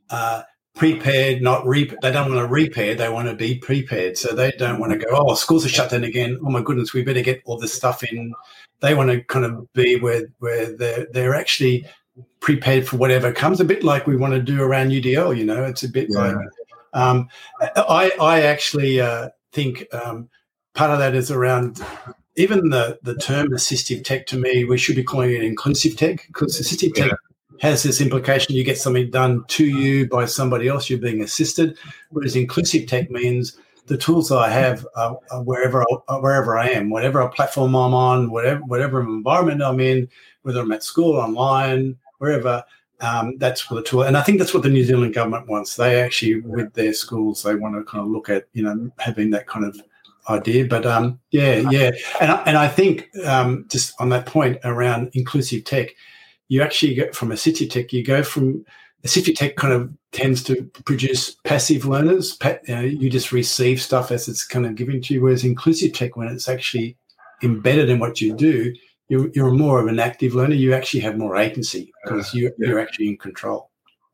uh, 0.10 0.44
prepared, 0.76 1.42
not 1.42 1.66
re. 1.66 1.92
They 2.02 2.12
don't 2.12 2.34
want 2.34 2.46
to 2.46 2.52
repair. 2.52 2.96
They 2.96 3.10
want 3.10 3.28
to 3.28 3.36
be 3.36 3.58
prepared. 3.60 4.18
So 4.18 4.34
they 4.34 4.52
don't 4.52 4.80
want 4.80 4.94
to 4.94 4.98
go. 4.98 5.08
Oh, 5.12 5.36
schools 5.36 5.66
are 5.66 5.70
shut 5.70 5.92
down 5.92 6.04
again. 6.04 6.40
Oh 6.44 6.50
my 6.50 6.62
goodness, 6.62 6.94
we 6.94 7.04
better 7.04 7.22
get 7.22 7.42
all 7.46 7.58
this 7.58 7.74
stuff 7.74 8.04
in. 8.04 8.34
They 8.80 8.94
want 8.94 9.10
to 9.10 9.24
kind 9.24 9.46
of 9.46 9.72
be 9.74 10.00
where 10.00 10.28
where 10.40 10.76
they're 10.76 11.08
they're 11.12 11.36
actually 11.36 11.86
prepared 12.40 12.88
for 12.88 12.98
whatever 12.98 13.32
comes. 13.32 13.60
A 13.60 13.66
bit 13.66 13.84
like 13.84 14.08
we 14.08 14.18
want 14.18 14.34
to 14.34 14.42
do 14.42 14.62
around 14.62 14.90
UDL. 14.90 15.38
You 15.38 15.46
know, 15.46 15.64
it's 15.64 15.84
a 15.84 15.90
bit 15.90 16.08
yeah. 16.10 16.20
like 16.20 16.36
um, 16.94 17.30
I 17.60 18.12
I 18.20 18.42
actually 18.42 19.02
uh, 19.02 19.30
think 19.52 19.86
um, 19.94 20.30
part 20.78 20.92
of 20.92 21.00
that 21.00 21.16
is 21.16 21.30
around 21.30 21.84
even 22.38 22.70
the 22.70 23.00
the 23.02 23.16
term 23.16 23.50
assistive 23.50 24.06
tech. 24.06 24.28
To 24.28 24.38
me, 24.38 24.64
we 24.64 24.78
should 24.78 24.96
be 24.96 25.04
calling 25.04 25.32
it 25.32 25.44
inclusive 25.44 25.98
tech 25.98 26.26
because 26.28 26.62
assistive 26.62 26.94
tech. 26.94 27.12
Has 27.60 27.82
this 27.82 28.02
implication 28.02 28.54
you 28.54 28.64
get 28.64 28.78
something 28.78 29.10
done 29.10 29.44
to 29.48 29.66
you 29.66 30.08
by 30.08 30.26
somebody 30.26 30.68
else, 30.68 30.92
you're 30.92 31.00
being 31.00 31.24
assisted. 31.24 31.76
Whereas 32.12 32.36
inclusive 32.36 32.86
tech 32.86 33.10
means 33.10 33.58
the 33.88 33.98
tools 33.98 34.32
I 34.32 34.50
have 34.50 34.86
are, 34.96 35.18
are 35.32 35.42
wherever 35.42 35.82
I, 35.82 36.18
wherever 36.18 36.56
I 36.60 36.70
am, 36.70 36.92
whatever 36.92 37.28
platform 37.30 37.76
I'm 37.76 37.96
on, 37.96 38.30
whatever 38.30 38.62
whatever 38.62 39.02
environment 39.02 39.64
I'm 39.64 39.80
in, 39.80 40.08
whether 40.44 40.62
I'm 40.62 40.72
at 40.72 40.84
school, 40.84 41.16
online, 41.16 41.98
wherever. 42.20 42.64
Um, 43.00 43.38
that's 43.38 43.70
what 43.70 43.78
the 43.78 43.84
tool, 43.84 44.04
and 44.04 44.18
I 44.18 44.22
think 44.22 44.40
that's 44.40 44.54
what 44.54 44.64
the 44.64 44.70
New 44.70 44.84
Zealand 44.84 45.14
government 45.14 45.48
wants. 45.48 45.76
They 45.76 46.02
actually, 46.02 46.42
with 46.42 46.74
their 46.74 46.94
schools, 46.94 47.44
they 47.44 47.54
want 47.56 47.76
to 47.76 47.84
kind 47.84 48.04
of 48.04 48.10
look 48.10 48.30
at 48.30 48.48
you 48.54 48.64
know 48.64 48.92
having 49.00 49.32
that 49.32 49.48
kind 49.48 49.66
of 49.66 49.82
idea. 50.30 50.66
But 50.66 50.86
um, 50.86 51.20
yeah, 51.32 51.70
yeah, 51.70 51.92
and 52.22 52.32
and 52.46 52.58
I 52.58 52.68
think 52.68 53.10
um, 53.26 53.66
just 53.70 53.94
on 54.00 54.10
that 54.10 54.26
point 54.26 54.60
around 54.64 55.10
inclusive 55.14 55.64
tech, 55.64 55.90
you 56.48 56.62
actually 56.62 56.96
get 56.96 57.16
from 57.16 57.30
assistive 57.30 57.70
tech, 57.70 57.94
you 57.94 58.04
go 58.04 58.24
from 58.24 58.66
assistive 59.06 59.36
tech 59.36 59.56
kind 59.56 59.74
of 59.74 59.94
tends 60.12 60.44
to 60.44 60.64
produce 60.86 61.36
passive 61.44 61.86
learners. 61.86 62.38
you, 62.44 62.76
know, 62.76 62.82
you 62.82 63.10
just 63.10 63.32
receive 63.32 63.82
stuff 63.82 64.12
as 64.12 64.28
it's 64.28 64.46
kind 64.46 64.66
of 64.66 64.76
given 64.76 65.02
to 65.02 65.14
you, 65.14 65.22
whereas 65.22 65.44
inclusive 65.44 65.94
tech, 65.94 66.16
when 66.16 66.28
it's 66.28 66.50
actually 66.50 66.98
embedded 67.44 67.90
in 67.90 68.00
what 68.00 68.20
you 68.22 68.34
do, 68.34 68.74
you're, 69.10 69.30
you're 69.34 69.52
more 69.52 69.80
of 69.80 69.88
an 69.88 70.00
active 70.00 70.36
learner. 70.36 70.56
You 70.56 70.74
actually 70.74 71.02
have 71.02 71.18
more 71.18 71.38
agency 71.38 71.92
because 72.04 72.34
you, 72.34 72.52
yeah. 72.58 72.70
you're 72.70 72.80
actually 72.80 73.10
in 73.10 73.18
control. 73.18 73.70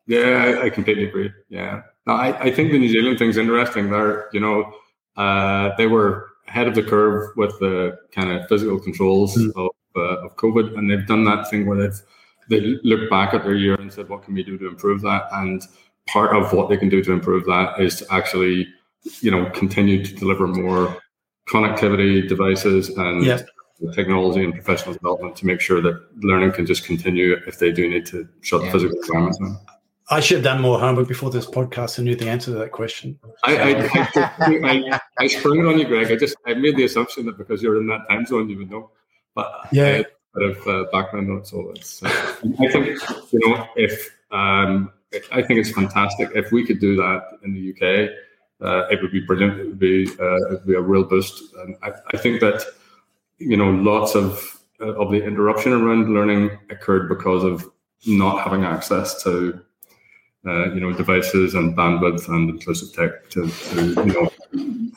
Yeah, 0.06 0.60
I, 0.62 0.70
completely 0.70 1.06
agree. 1.06 1.32
Yeah. 1.50 1.84
Now, 2.06 2.16
I, 2.16 2.38
I 2.42 2.52
think 2.52 2.72
the 2.72 2.80
New 2.80 2.90
Zealand 2.90 3.18
thing's 3.18 3.38
interesting. 3.38 3.90
They're, 3.90 4.28
you 4.34 4.42
know, 4.42 4.72
uh, 5.18 5.72
they 5.78 5.88
were 5.88 6.30
ahead 6.48 6.68
of 6.68 6.76
the 6.76 6.84
curve 6.84 7.30
with 7.36 7.58
the 7.60 7.98
kind 8.12 8.32
of 8.32 8.48
physical 8.48 8.80
controls 8.80 9.36
mm. 9.36 9.52
of, 9.56 9.72
uh, 9.96 10.26
of 10.26 10.36
COVID, 10.38 10.78
and 10.78 10.90
they've 10.90 11.08
done 11.08 11.24
that 11.26 11.50
thing 11.50 11.66
where 11.66 11.78
they've 11.78 12.02
they 12.50 12.60
look 12.84 13.10
back 13.10 13.34
at 13.34 13.44
their 13.44 13.56
year 13.56 13.76
and 13.76 13.92
said, 13.92 14.10
"What 14.10 14.24
can 14.24 14.34
we 14.34 14.44
do 14.44 14.58
to 14.58 14.68
improve 14.68 15.02
that?" 15.02 15.24
And 15.32 15.62
part 16.08 16.36
of 16.36 16.52
what 16.52 16.70
they 16.70 16.78
can 16.78 16.90
do 16.90 17.02
to 17.04 17.14
improve 17.14 17.46
that 17.46 17.80
is 17.80 17.98
to 17.98 18.06
actually, 18.12 18.68
you 19.22 19.32
know, 19.32 19.50
continue 19.52 20.04
to 20.04 20.14
deliver 20.16 20.48
more 20.48 20.98
connectivity 21.48 22.28
devices 22.28 22.90
and 22.90 23.26
yeah 23.26 23.40
technology 23.92 24.44
and 24.44 24.54
professional 24.54 24.94
development 24.94 25.36
to 25.36 25.46
make 25.46 25.60
sure 25.60 25.82
that 25.82 26.00
learning 26.24 26.52
can 26.52 26.66
just 26.66 26.86
continue 26.86 27.36
if 27.48 27.60
they 27.60 27.72
do 27.72 27.90
need 27.90 28.06
to 28.06 28.28
shut 28.42 28.62
yeah. 28.62 28.68
the 28.68 28.72
physical 28.72 28.98
environment 29.02 29.38
down. 29.40 29.58
I 30.10 30.20
should 30.20 30.38
have 30.38 30.44
done 30.44 30.62
more 30.62 30.80
homework 30.80 31.08
before 31.08 31.30
this 31.30 31.46
podcast 31.46 31.98
and 31.98 32.06
knew 32.06 32.16
the 32.16 32.30
answer 32.30 32.52
to 32.52 32.58
that 32.60 32.72
question. 32.72 33.18
I, 33.44 33.58
I, 33.58 34.92
I, 34.94 35.00
I, 35.20 35.28
sprung 35.28 35.60
it 35.60 35.66
on 35.66 35.80
you, 35.80 35.86
Greg. 35.86 36.12
I 36.12 36.16
just 36.16 36.36
I 36.46 36.54
made 36.54 36.76
the 36.76 36.84
assumption 36.84 37.26
that 37.28 37.38
because 37.38 37.64
you're 37.64 37.80
in 37.80 37.88
that 37.88 38.08
time 38.10 38.26
zone, 38.26 38.50
you 38.50 38.58
would 38.58 38.70
know. 38.70 38.92
But 39.34 39.68
yeah, 39.72 39.86
I 39.86 40.06
bit 40.36 40.58
of 40.58 40.68
uh, 40.68 40.86
background 40.92 41.32
on 41.32 41.38
it, 41.38 41.48
so 41.48 41.72
it's. 41.72 42.04
Uh, 42.04 42.10
I 42.60 42.68
think 42.72 43.00
you 43.32 43.40
know 43.48 43.68
if 43.76 44.10
um, 44.32 44.92
I 45.32 45.42
think 45.42 45.60
it's 45.60 45.72
fantastic 45.72 46.30
if 46.36 46.52
we 46.52 46.66
could 46.66 46.80
do 46.80 46.96
that 46.98 47.40
in 47.44 47.54
the 47.54 47.72
UK. 47.72 48.10
Uh, 48.62 48.88
it 48.90 49.02
would 49.02 49.12
be 49.12 49.20
brilliant. 49.20 49.60
It 49.60 49.68
would 49.68 49.80
be 49.80 50.08
uh, 50.20 50.36
it 50.36 50.52
would 50.52 50.68
be 50.68 50.76
a 50.76 50.82
real 50.82 51.04
boost. 51.04 51.54
And 51.58 51.76
I, 51.82 51.92
I 52.14 52.18
think 52.18 52.40
that 52.42 52.64
you 53.38 53.58
know, 53.58 53.70
lots 53.70 54.16
of 54.16 54.60
uh, 54.82 54.94
of 54.94 55.12
the 55.12 55.24
interruption 55.24 55.74
around 55.74 56.14
learning 56.14 56.52
occurred 56.70 57.10
because 57.10 57.44
of 57.44 57.70
not 58.06 58.44
having 58.44 58.64
access 58.64 59.22
to 59.24 59.62
uh, 60.46 60.74
you 60.74 60.80
know 60.80 60.92
devices 60.92 61.56
and 61.56 61.76
bandwidth 61.76 62.28
and 62.28 62.50
inclusive 62.50 62.94
tech 62.94 63.30
to, 63.30 63.48
to 63.48 63.84
you 64.06 64.14
know 64.14 64.32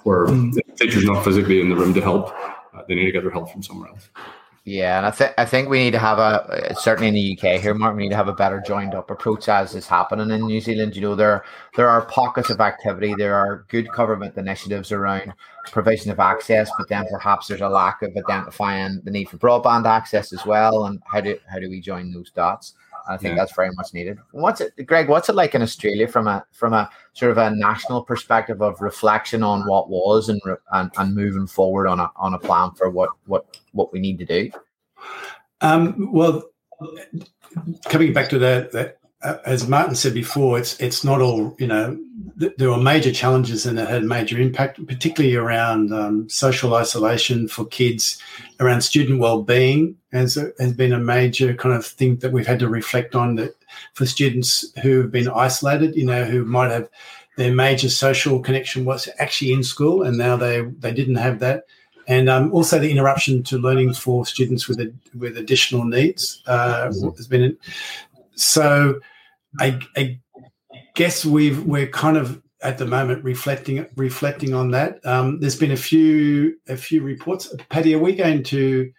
where 0.02 0.26
mm. 0.26 0.52
the 0.52 0.62
teacher's 0.76 1.04
not 1.04 1.24
physically 1.24 1.60
in 1.60 1.68
the 1.68 1.76
room 1.76 1.94
to 1.94 2.00
help 2.00 2.34
uh, 2.74 2.82
they 2.88 2.94
need 2.94 3.06
to 3.06 3.12
get 3.12 3.22
their 3.22 3.32
help 3.32 3.50
from 3.50 3.62
somewhere 3.62 3.90
else 3.90 4.08
yeah, 4.66 4.96
and 4.96 5.06
I 5.06 5.12
think 5.12 5.32
I 5.38 5.44
think 5.44 5.68
we 5.68 5.78
need 5.78 5.92
to 5.92 6.00
have 6.00 6.18
a 6.18 6.74
certainly 6.76 7.06
in 7.06 7.14
the 7.14 7.38
UK 7.38 7.60
here, 7.60 7.72
Mark. 7.72 7.94
We 7.94 8.02
need 8.02 8.08
to 8.08 8.16
have 8.16 8.26
a 8.26 8.32
better 8.32 8.60
joined 8.60 8.96
up 8.96 9.12
approach 9.12 9.48
as 9.48 9.76
is 9.76 9.86
happening 9.86 10.28
in 10.28 10.44
New 10.44 10.60
Zealand. 10.60 10.96
You 10.96 11.02
know, 11.02 11.14
there 11.14 11.44
there 11.76 11.88
are 11.88 12.04
pockets 12.06 12.50
of 12.50 12.60
activity, 12.60 13.14
there 13.16 13.36
are 13.36 13.64
good 13.68 13.88
government 13.92 14.36
initiatives 14.36 14.90
around 14.90 15.32
provision 15.70 16.10
of 16.10 16.18
access, 16.18 16.68
but 16.76 16.88
then 16.88 17.06
perhaps 17.12 17.46
there's 17.46 17.60
a 17.60 17.68
lack 17.68 18.02
of 18.02 18.16
identifying 18.16 19.00
the 19.04 19.12
need 19.12 19.28
for 19.28 19.36
broadband 19.36 19.86
access 19.86 20.32
as 20.32 20.44
well. 20.44 20.86
And 20.86 21.00
how 21.06 21.20
do 21.20 21.38
how 21.48 21.60
do 21.60 21.70
we 21.70 21.80
join 21.80 22.10
those 22.10 22.32
dots? 22.32 22.74
I 23.08 23.16
think 23.16 23.32
yeah. 23.32 23.42
that's 23.42 23.54
very 23.54 23.70
much 23.74 23.94
needed. 23.94 24.18
What's 24.32 24.60
it, 24.60 24.74
Greg? 24.86 25.08
What's 25.08 25.28
it 25.28 25.34
like 25.34 25.54
in 25.54 25.62
Australia 25.62 26.08
from 26.08 26.26
a 26.26 26.44
from 26.52 26.72
a 26.72 26.90
sort 27.12 27.32
of 27.32 27.38
a 27.38 27.50
national 27.50 28.02
perspective 28.02 28.62
of 28.62 28.80
reflection 28.80 29.42
on 29.42 29.66
what 29.66 29.88
was 29.88 30.28
and 30.28 30.40
and, 30.72 30.90
and 30.96 31.14
moving 31.14 31.46
forward 31.46 31.86
on 31.86 32.00
a 32.00 32.10
on 32.16 32.34
a 32.34 32.38
plan 32.38 32.72
for 32.72 32.90
what 32.90 33.10
what 33.26 33.58
what 33.72 33.92
we 33.92 34.00
need 34.00 34.18
to 34.18 34.24
do? 34.24 34.50
Um, 35.60 36.12
well, 36.12 36.42
coming 37.86 38.12
back 38.12 38.28
to 38.30 38.38
that, 38.38 38.72
that 38.72 38.98
as 39.22 39.66
Martin 39.66 39.94
said 39.94 40.14
before, 40.14 40.58
it's 40.58 40.78
it's 40.80 41.04
not 41.04 41.20
all 41.20 41.54
you 41.58 41.66
know. 41.66 41.98
Th- 42.38 42.52
there 42.58 42.70
were 42.70 42.76
major 42.76 43.12
challenges 43.12 43.64
and 43.64 43.78
it 43.78 43.88
had 43.88 44.04
major 44.04 44.38
impact, 44.38 44.84
particularly 44.86 45.36
around 45.36 45.92
um, 45.92 46.28
social 46.28 46.74
isolation 46.74 47.48
for 47.48 47.64
kids, 47.64 48.20
around 48.60 48.82
student 48.82 49.20
well-being 49.20 49.96
has 50.12 50.34
has 50.58 50.72
been 50.72 50.92
a 50.92 50.98
major 50.98 51.54
kind 51.54 51.74
of 51.74 51.86
thing 51.86 52.16
that 52.16 52.32
we've 52.32 52.46
had 52.46 52.58
to 52.58 52.68
reflect 52.68 53.14
on. 53.14 53.36
That 53.36 53.54
for 53.94 54.06
students 54.06 54.72
who 54.82 55.00
have 55.00 55.10
been 55.10 55.28
isolated, 55.28 55.96
you 55.96 56.04
know, 56.04 56.24
who 56.24 56.44
might 56.44 56.70
have 56.70 56.88
their 57.36 57.54
major 57.54 57.88
social 57.88 58.40
connection 58.40 58.84
was 58.84 59.08
actually 59.18 59.52
in 59.52 59.62
school, 59.62 60.02
and 60.02 60.18
now 60.18 60.36
they 60.36 60.60
they 60.62 60.92
didn't 60.92 61.16
have 61.16 61.38
that 61.40 61.64
and 62.08 62.28
um, 62.28 62.52
also 62.52 62.78
the 62.78 62.90
interruption 62.90 63.42
to 63.42 63.58
learning 63.58 63.92
for 63.92 64.24
students 64.24 64.68
with 64.68 64.78
a, 64.78 64.92
with 65.18 65.36
additional 65.36 65.84
needs 65.84 66.40
uh, 66.46 66.86
mm-hmm. 66.86 67.08
has 67.16 67.26
been 67.26 67.56
so 68.36 69.00
I, 69.58 69.80
I, 69.96 70.20
guess 70.94 71.24
we've 71.24 71.62
we're 71.64 71.86
kind 71.86 72.16
of 72.16 72.42
at 72.62 72.78
the 72.78 72.86
moment 72.86 73.22
reflecting 73.22 73.86
reflecting 73.96 74.54
on 74.54 74.70
that. 74.70 75.04
Um, 75.06 75.40
there's 75.40 75.58
been 75.58 75.72
a 75.72 75.76
few 75.76 76.56
a 76.68 76.76
few 76.76 77.02
reports. 77.02 77.54
Paddy, 77.68 77.94
are 77.94 77.98
we 77.98 78.14
going 78.14 78.42
to 78.44 78.90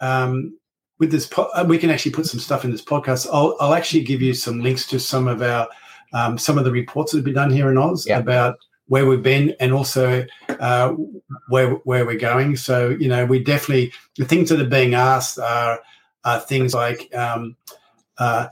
um, 0.00 0.56
with 0.98 1.10
this? 1.10 1.26
Po- 1.26 1.50
uh, 1.54 1.64
we 1.66 1.78
can 1.78 1.90
actually 1.90 2.12
put 2.12 2.26
some 2.26 2.40
stuff 2.40 2.64
in 2.64 2.70
this 2.70 2.84
podcast. 2.84 3.26
I'll, 3.32 3.56
I'll 3.58 3.74
actually 3.74 4.04
give 4.04 4.22
you 4.22 4.34
some 4.34 4.60
links 4.60 4.86
to 4.88 5.00
some 5.00 5.28
of 5.28 5.42
our 5.42 5.68
um, 6.12 6.38
some 6.38 6.58
of 6.58 6.64
the 6.64 6.70
reports 6.70 7.12
that 7.12 7.18
have 7.18 7.24
been 7.24 7.34
done 7.34 7.50
here 7.50 7.70
in 7.70 7.78
Oz 7.78 8.06
yeah. 8.06 8.18
about 8.18 8.58
where 8.88 9.06
we've 9.06 9.22
been 9.22 9.54
and 9.58 9.72
also 9.72 10.24
uh, 10.60 10.94
where 11.48 11.70
where 11.70 12.06
we're 12.06 12.18
going. 12.18 12.56
So 12.56 12.90
you 12.90 13.08
know, 13.08 13.24
we 13.24 13.42
definitely 13.42 13.92
the 14.16 14.24
things 14.24 14.50
that 14.50 14.60
are 14.60 14.64
being 14.64 14.94
asked 14.94 15.38
are, 15.38 15.80
are 16.24 16.40
things 16.40 16.74
like 16.74 17.14
um, 17.14 17.56
uh, 18.18 18.48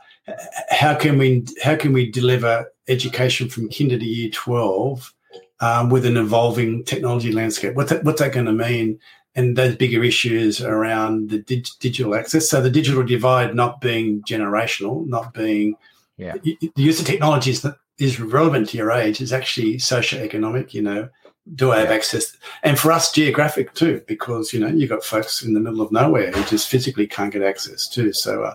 how 0.71 0.95
can 0.95 1.19
we 1.19 1.45
how 1.63 1.77
can 1.77 1.93
we 1.93 2.11
deliver 2.11 2.71
education 2.89 3.49
from 3.49 3.69
kinder 3.69 3.99
to 3.99 4.05
year 4.05 4.31
twelve 4.31 5.13
um, 5.61 5.91
with 5.91 6.07
an 6.07 6.17
evolving 6.17 6.85
technology 6.85 7.33
landscape? 7.33 7.75
What's 7.75 7.91
that, 7.91 8.05
what's 8.05 8.21
that 8.21 8.33
going 8.33 8.47
to 8.47 8.53
mean? 8.53 8.99
And 9.37 9.57
those 9.57 9.75
bigger 9.77 10.05
issues 10.05 10.61
around 10.61 11.31
the 11.31 11.39
dig- 11.39 11.67
digital 11.81 12.15
access. 12.15 12.49
So 12.49 12.61
the 12.61 12.71
digital 12.71 13.03
divide 13.03 13.55
not 13.55 13.81
being 13.81 14.23
generational, 14.23 15.07
not 15.07 15.35
being 15.35 15.75
yeah. 16.17 16.37
the 16.43 16.71
use 16.77 17.01
of 17.01 17.07
technologies 17.07 17.63
that 17.63 17.77
is 17.99 18.21
relevant 18.21 18.69
to 18.69 18.77
your 18.77 18.93
age 18.93 19.21
is 19.21 19.33
actually 19.33 19.79
socio-economic. 19.79 20.73
You 20.73 20.83
know, 20.83 21.09
do 21.57 21.73
I 21.73 21.81
have 21.81 21.89
yeah. 21.89 21.97
access? 21.97 22.37
And 22.63 22.79
for 22.79 22.93
us, 22.93 23.13
geographic 23.13 23.75
too, 23.75 24.03
because 24.07 24.53
you 24.53 24.61
know 24.61 24.69
you've 24.69 24.91
got 24.91 25.05
folks 25.05 25.43
in 25.43 25.53
the 25.53 25.61
middle 25.61 25.81
of 25.81 25.91
nowhere 25.91 26.31
who 26.31 26.45
just 26.45 26.69
physically 26.69 27.07
can't 27.07 27.33
get 27.33 27.43
access 27.43 27.89
too. 27.89 28.13
So, 28.13 28.45
uh, 28.45 28.55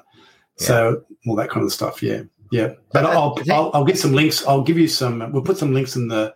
yeah. 0.59 0.67
so 0.67 1.03
all 1.27 1.35
that 1.35 1.49
kind 1.49 1.65
of 1.65 1.71
stuff. 1.71 2.01
Yeah, 2.01 2.23
yeah. 2.51 2.73
But 2.91 3.05
I'll, 3.05 3.37
I'll 3.51 3.71
I'll 3.73 3.85
get 3.85 3.97
some 3.97 4.13
links. 4.13 4.45
I'll 4.45 4.63
give 4.63 4.77
you 4.77 4.87
some. 4.87 5.31
We'll 5.31 5.43
put 5.43 5.57
some 5.57 5.73
links 5.73 5.95
in 5.95 6.07
the. 6.07 6.33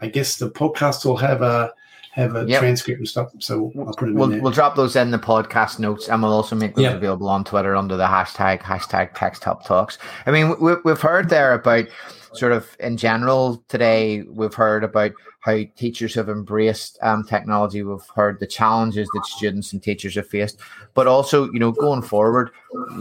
I 0.00 0.08
guess 0.08 0.36
the 0.36 0.50
podcast 0.50 1.04
will 1.04 1.16
have 1.16 1.40
a 1.40 1.72
have 2.14 2.36
a 2.36 2.44
yep. 2.46 2.60
transcript 2.60 2.98
and 2.98 3.08
stuff. 3.08 3.32
So 3.40 3.72
I'll 3.76 3.92
put 3.92 4.08
it 4.08 4.14
we'll, 4.14 4.32
in 4.32 4.40
We'll 4.40 4.52
drop 4.52 4.76
those 4.76 4.94
in 4.94 5.10
the 5.10 5.18
podcast 5.18 5.80
notes 5.80 6.08
and 6.08 6.22
we'll 6.22 6.32
also 6.32 6.54
make 6.54 6.76
those 6.76 6.84
yep. 6.84 6.96
available 6.96 7.28
on 7.28 7.42
Twitter 7.42 7.74
under 7.74 7.96
the 7.96 8.06
hashtag, 8.06 8.60
hashtag 8.60 9.14
text 9.14 9.42
help 9.42 9.64
talks. 9.64 9.98
I 10.24 10.30
mean, 10.30 10.54
we, 10.60 10.74
we've 10.84 11.00
heard 11.00 11.28
there 11.28 11.54
about 11.54 11.86
sort 12.32 12.52
of 12.52 12.76
in 12.78 12.96
general 12.96 13.64
today, 13.68 14.22
we've 14.22 14.54
heard 14.54 14.84
about 14.84 15.10
how 15.40 15.58
teachers 15.76 16.14
have 16.14 16.28
embraced 16.28 16.98
um, 17.02 17.24
technology. 17.24 17.82
We've 17.82 18.00
heard 18.14 18.38
the 18.38 18.46
challenges 18.46 19.08
that 19.12 19.26
students 19.26 19.72
and 19.72 19.82
teachers 19.82 20.14
have 20.14 20.28
faced, 20.28 20.60
but 20.94 21.08
also, 21.08 21.50
you 21.52 21.58
know, 21.58 21.72
going 21.72 22.02
forward, 22.02 22.50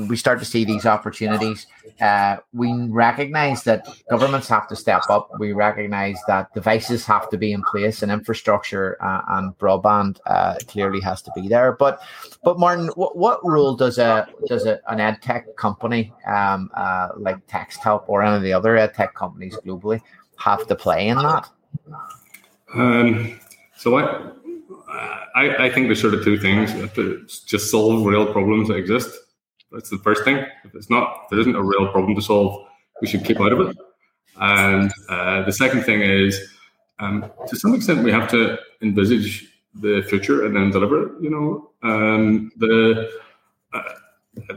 we 0.07 0.15
start 0.15 0.39
to 0.39 0.45
see 0.45 0.65
these 0.65 0.85
opportunities. 0.85 1.67
Uh, 1.99 2.37
we 2.53 2.71
recognize 2.89 3.63
that 3.63 3.87
governments 4.09 4.47
have 4.47 4.67
to 4.67 4.75
step 4.75 5.03
up. 5.09 5.29
We 5.39 5.53
recognize 5.53 6.17
that 6.27 6.53
devices 6.53 7.05
have 7.05 7.29
to 7.29 7.37
be 7.37 7.53
in 7.53 7.63
place, 7.63 8.03
and 8.03 8.11
infrastructure 8.11 8.97
uh, 9.03 9.21
and 9.29 9.57
broadband 9.57 10.19
uh, 10.25 10.55
clearly 10.67 11.01
has 11.01 11.21
to 11.23 11.31
be 11.35 11.47
there. 11.47 11.73
But, 11.73 12.01
but 12.43 12.59
Martin, 12.59 12.89
what, 12.95 13.17
what 13.17 13.39
role 13.43 13.75
does 13.75 13.97
a 13.97 14.27
does 14.47 14.65
a, 14.65 14.79
an 14.87 14.99
ed 14.99 15.21
tech 15.21 15.55
company 15.55 16.13
um, 16.27 16.69
uh, 16.75 17.09
like 17.17 17.45
TextHelp 17.47 18.03
or 18.07 18.21
any 18.21 18.35
of 18.35 18.43
the 18.43 18.53
other 18.53 18.77
ed 18.77 18.93
tech 18.93 19.15
companies 19.15 19.57
globally 19.65 20.01
have 20.37 20.67
to 20.67 20.75
play 20.75 21.07
in 21.07 21.17
that? 21.17 21.49
Um, 22.75 23.39
so 23.75 23.97
I, 23.97 24.31
I, 25.35 25.65
I 25.65 25.69
think 25.69 25.87
there's 25.87 26.01
sort 26.01 26.13
of 26.13 26.23
two 26.23 26.37
things. 26.37 26.71
to 26.93 27.25
just 27.45 27.71
solve 27.71 28.05
real 28.05 28.31
problems 28.31 28.67
that 28.67 28.75
exist. 28.75 29.22
That's 29.73 29.89
the 29.89 29.97
first 29.97 30.23
thing. 30.23 30.45
If 30.63 30.75
it's 30.75 30.89
not, 30.89 31.23
if 31.23 31.29
there 31.31 31.39
isn't 31.39 31.55
a 31.55 31.61
real 31.61 31.91
problem 31.91 32.15
to 32.15 32.21
solve, 32.21 32.67
we 33.01 33.07
should 33.07 33.25
keep 33.25 33.41
out 33.41 33.51
of 33.51 33.69
it. 33.69 33.77
And 34.39 34.91
uh, 35.09 35.43
the 35.43 35.51
second 35.51 35.83
thing 35.83 36.01
is, 36.01 36.39
um, 36.99 37.31
to 37.47 37.55
some 37.55 37.73
extent, 37.73 38.03
we 38.03 38.11
have 38.11 38.29
to 38.31 38.57
envisage 38.81 39.47
the 39.73 40.03
future 40.03 40.45
and 40.45 40.55
then 40.55 40.69
deliver 40.69 41.07
it. 41.07 41.21
You 41.21 41.29
know, 41.31 41.71
um, 41.81 42.51
the 42.57 43.11
uh, 43.73 43.81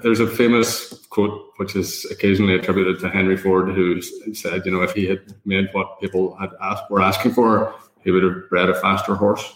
there's 0.03 0.21
a 0.21 0.27
famous 0.27 1.07
quote 1.09 1.53
which 1.57 1.75
is 1.75 2.05
occasionally 2.11 2.55
attributed 2.55 3.01
to 3.01 3.09
Henry 3.09 3.37
Ford, 3.37 3.75
who 3.75 4.01
said, 4.03 4.65
you 4.67 4.73
know, 4.73 4.83
if 4.83 4.93
he 4.93 5.07
had 5.07 5.35
made 5.45 5.69
what 5.73 5.99
people 6.01 6.37
had 6.37 6.51
asked 6.61 6.91
were 6.91 7.01
asking 7.01 7.33
for, 7.33 7.75
he 8.05 8.11
would 8.11 8.23
have 8.23 8.49
bred 8.51 8.69
a 8.69 8.75
faster 8.81 9.15
horse 9.15 9.55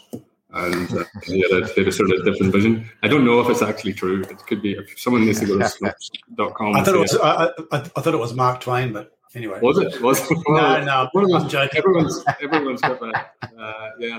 and 0.52 0.92
uh, 0.92 1.04
he, 1.22 1.40
had 1.40 1.50
a, 1.50 1.66
he, 1.68 1.80
had 1.80 1.88
a, 1.88 1.92
sort 1.92 2.10
of 2.10 2.24
different 2.24 2.52
vision. 2.52 2.88
I 3.02 3.08
don't 3.08 3.24
know 3.24 3.40
if 3.40 3.48
it's 3.48 3.62
actually 3.62 3.92
true. 3.92 4.22
It 4.22 4.38
could 4.46 4.62
be. 4.62 4.72
If 4.72 4.98
someone 4.98 5.24
needs 5.24 5.40
to 5.40 5.46
go 5.46 5.58
to 5.58 5.64
snopes.com. 5.64 6.76
I 6.76 6.82
thought 6.82 6.94
it 6.94 6.98
was. 6.98 7.16
I, 7.16 7.46
I, 7.46 7.78
I, 7.78 7.78
thought 7.78 8.14
it 8.14 8.18
was 8.18 8.34
Mark 8.34 8.60
Twain, 8.60 8.92
but 8.92 9.16
anyway. 9.34 9.60
Was 9.62 9.78
it? 9.78 10.00
Was 10.00 10.30
it? 10.30 10.38
Well, 10.46 10.84
no, 10.84 11.08
no. 11.14 11.36
I'm 11.36 11.48
joking. 11.48 11.78
Everyone's 11.78 12.24
everyone's 12.40 12.80
got 12.80 13.00
that. 13.00 13.34
Uh, 13.58 13.90
yeah, 13.98 14.18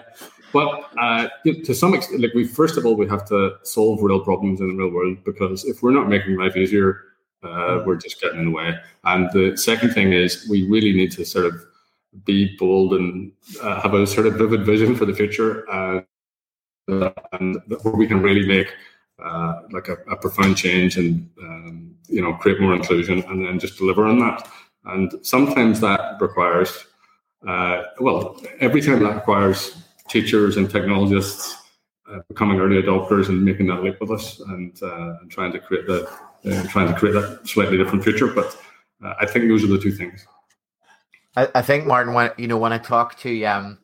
but 0.53 0.89
uh, 0.97 1.27
to 1.45 1.73
some 1.73 1.93
extent, 1.93 2.21
like 2.21 2.33
we 2.33 2.47
first 2.47 2.77
of 2.77 2.85
all 2.85 2.95
we 2.95 3.07
have 3.07 3.25
to 3.25 3.55
solve 3.63 4.01
real 4.01 4.19
problems 4.19 4.61
in 4.61 4.67
the 4.67 4.73
real 4.73 4.93
world 4.93 5.17
because 5.25 5.65
if 5.65 5.81
we're 5.83 5.91
not 5.91 6.07
making 6.07 6.37
life 6.37 6.55
easier, 6.55 7.01
uh, 7.43 7.81
we're 7.85 7.95
just 7.95 8.21
getting 8.21 8.39
in 8.39 8.45
the 8.45 8.51
way. 8.51 8.77
And 9.03 9.29
the 9.31 9.57
second 9.57 9.91
thing 9.93 10.13
is 10.13 10.47
we 10.49 10.67
really 10.67 10.93
need 10.93 11.11
to 11.13 11.25
sort 11.25 11.45
of 11.45 11.65
be 12.25 12.55
bold 12.57 12.93
and 12.93 13.31
uh, 13.61 13.81
have 13.81 13.93
a 13.93 14.05
sort 14.05 14.27
of 14.27 14.35
vivid 14.35 14.65
vision 14.65 14.95
for 14.95 15.05
the 15.05 15.13
future, 15.13 15.69
uh, 15.71 16.01
and 16.87 17.61
where 17.81 17.93
we 17.93 18.07
can 18.07 18.21
really 18.21 18.45
make 18.45 18.73
uh, 19.23 19.61
like 19.71 19.87
a, 19.87 19.97
a, 20.09 20.15
profound 20.15 20.57
change 20.57 20.97
and 20.97 21.29
um, 21.43 21.95
you 22.07 22.21
know 22.21 22.33
create 22.33 22.59
more 22.59 22.73
inclusion, 22.73 23.23
and 23.27 23.45
then 23.45 23.59
just 23.59 23.77
deliver 23.77 24.05
on 24.07 24.19
that. 24.19 24.49
And 24.85 25.13
sometimes 25.21 25.79
that 25.81 26.17
requires, 26.19 26.85
uh, 27.47 27.83
well, 27.99 28.41
every 28.59 28.81
time 28.81 29.03
that 29.03 29.13
requires 29.13 29.77
teachers 30.07 30.57
and 30.57 30.69
technologists 30.69 31.55
uh, 32.11 32.19
becoming 32.29 32.59
early 32.59 32.81
adopters 32.81 33.29
and 33.29 33.45
making 33.45 33.67
that 33.67 33.83
leap 33.83 34.01
with 34.01 34.09
us, 34.09 34.39
and, 34.39 34.81
uh, 34.81 35.17
and 35.21 35.29
trying 35.29 35.51
to 35.51 35.59
create 35.59 35.85
the 35.85 36.09
trying 36.69 36.87
to 36.87 36.95
create 36.95 37.13
that 37.13 37.47
slightly 37.47 37.77
different 37.77 38.03
future. 38.03 38.27
But 38.27 38.57
I 39.19 39.27
think 39.27 39.47
those 39.47 39.63
are 39.63 39.67
the 39.67 39.79
two 39.79 39.91
things. 39.91 40.25
I, 41.35 41.47
I 41.55 41.61
think 41.61 41.85
Martin, 41.85 42.13
when 42.13 42.31
you 42.37 42.47
know, 42.47 42.57
when 42.57 42.73
I 42.73 42.77
talk 42.77 43.17
to 43.19 43.43
um, 43.45 43.77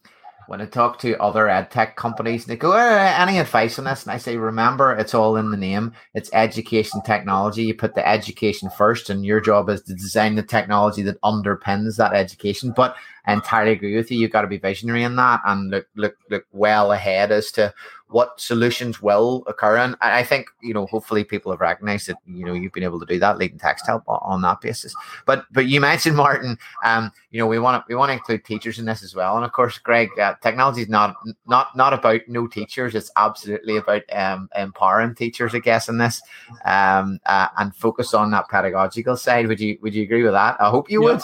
when 0.47 0.61
I 0.61 0.65
talk 0.65 0.99
to 0.99 1.21
other 1.21 1.49
ed 1.49 1.69
tech 1.69 1.95
companies, 1.95 2.45
they 2.45 2.55
go, 2.55 2.71
eh, 2.71 3.15
"Any 3.17 3.37
advice 3.39 3.77
on 3.77 3.85
this?" 3.85 4.03
And 4.03 4.11
I 4.11 4.17
say, 4.17 4.37
"Remember, 4.37 4.93
it's 4.93 5.13
all 5.13 5.35
in 5.35 5.51
the 5.51 5.57
name. 5.57 5.93
It's 6.13 6.29
education 6.33 7.01
technology. 7.05 7.63
You 7.63 7.75
put 7.75 7.95
the 7.95 8.07
education 8.07 8.69
first, 8.69 9.09
and 9.09 9.25
your 9.25 9.41
job 9.41 9.69
is 9.69 9.81
to 9.83 9.93
design 9.93 10.35
the 10.35 10.43
technology 10.43 11.01
that 11.03 11.21
underpins 11.21 11.97
that 11.97 12.13
education." 12.13 12.73
But 12.75 12.95
I 13.25 13.33
entirely 13.33 13.73
agree 13.73 13.95
with 13.95 14.09
you. 14.09 14.19
You've 14.19 14.31
got 14.31 14.43
to 14.43 14.47
be 14.47 14.57
visionary 14.57 15.03
in 15.03 15.17
that 15.17 15.41
and 15.45 15.69
look 15.69 15.87
look 15.95 16.15
look 16.29 16.45
well 16.51 16.91
ahead 16.91 17.31
as 17.31 17.51
to 17.53 17.73
what 18.09 18.39
solutions 18.39 19.01
will 19.01 19.43
occur. 19.47 19.77
And 19.77 19.95
I 20.01 20.23
think 20.23 20.47
you 20.61 20.73
know, 20.73 20.85
hopefully, 20.85 21.23
people 21.23 21.51
have 21.51 21.61
recognized 21.61 22.07
that 22.07 22.17
you 22.25 22.45
know 22.45 22.53
you've 22.53 22.71
been 22.71 22.83
able 22.83 22.99
to 22.99 23.05
do 23.05 23.19
that, 23.19 23.37
leading 23.37 23.59
TextHelp 23.59 24.03
on, 24.07 24.19
on 24.21 24.41
that 24.41 24.61
basis. 24.61 24.95
But 25.25 25.45
but 25.51 25.67
you 25.67 25.81
mentioned 25.81 26.15
Martin. 26.25 26.57
Um, 26.83 27.11
you 27.31 27.39
know, 27.39 27.47
we 27.47 27.59
want 27.59 27.81
to 27.81 27.85
we 27.89 27.95
want 27.95 28.09
to 28.09 28.13
include 28.13 28.45
teachers 28.45 28.79
in 28.79 28.85
this 28.85 29.03
as 29.03 29.15
well. 29.15 29.35
And 29.35 29.45
of 29.45 29.51
course, 29.51 29.77
Greg, 29.77 30.09
uh, 30.19 30.35
technology 30.41 30.81
is 30.81 30.89
not 30.89 31.15
not 31.45 31.75
not 31.75 31.93
about 31.93 32.21
no 32.27 32.47
teachers. 32.47 32.95
It's 32.95 33.11
absolutely 33.17 33.77
about 33.77 34.03
um, 34.11 34.49
empowering 34.55 35.15
teachers, 35.15 35.53
I 35.53 35.59
guess, 35.59 35.89
in 35.89 35.97
this 35.97 36.21
um, 36.65 37.19
uh, 37.25 37.47
and 37.57 37.75
focus 37.75 38.13
on 38.13 38.31
that 38.31 38.49
pedagogical 38.49 39.17
side. 39.17 39.47
Would 39.47 39.59
you 39.59 39.77
would 39.81 39.93
you 39.93 40.03
agree 40.03 40.23
with 40.23 40.33
that? 40.33 40.57
I 40.59 40.69
hope 40.69 40.89
you 40.89 41.03
yeah. 41.03 41.13
would. 41.13 41.21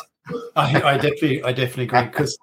I, 0.55 0.81
I, 0.81 0.95
definitely, 0.95 1.43
I 1.43 1.51
definitely 1.51 1.83
agree 1.83 2.03
because, 2.03 2.37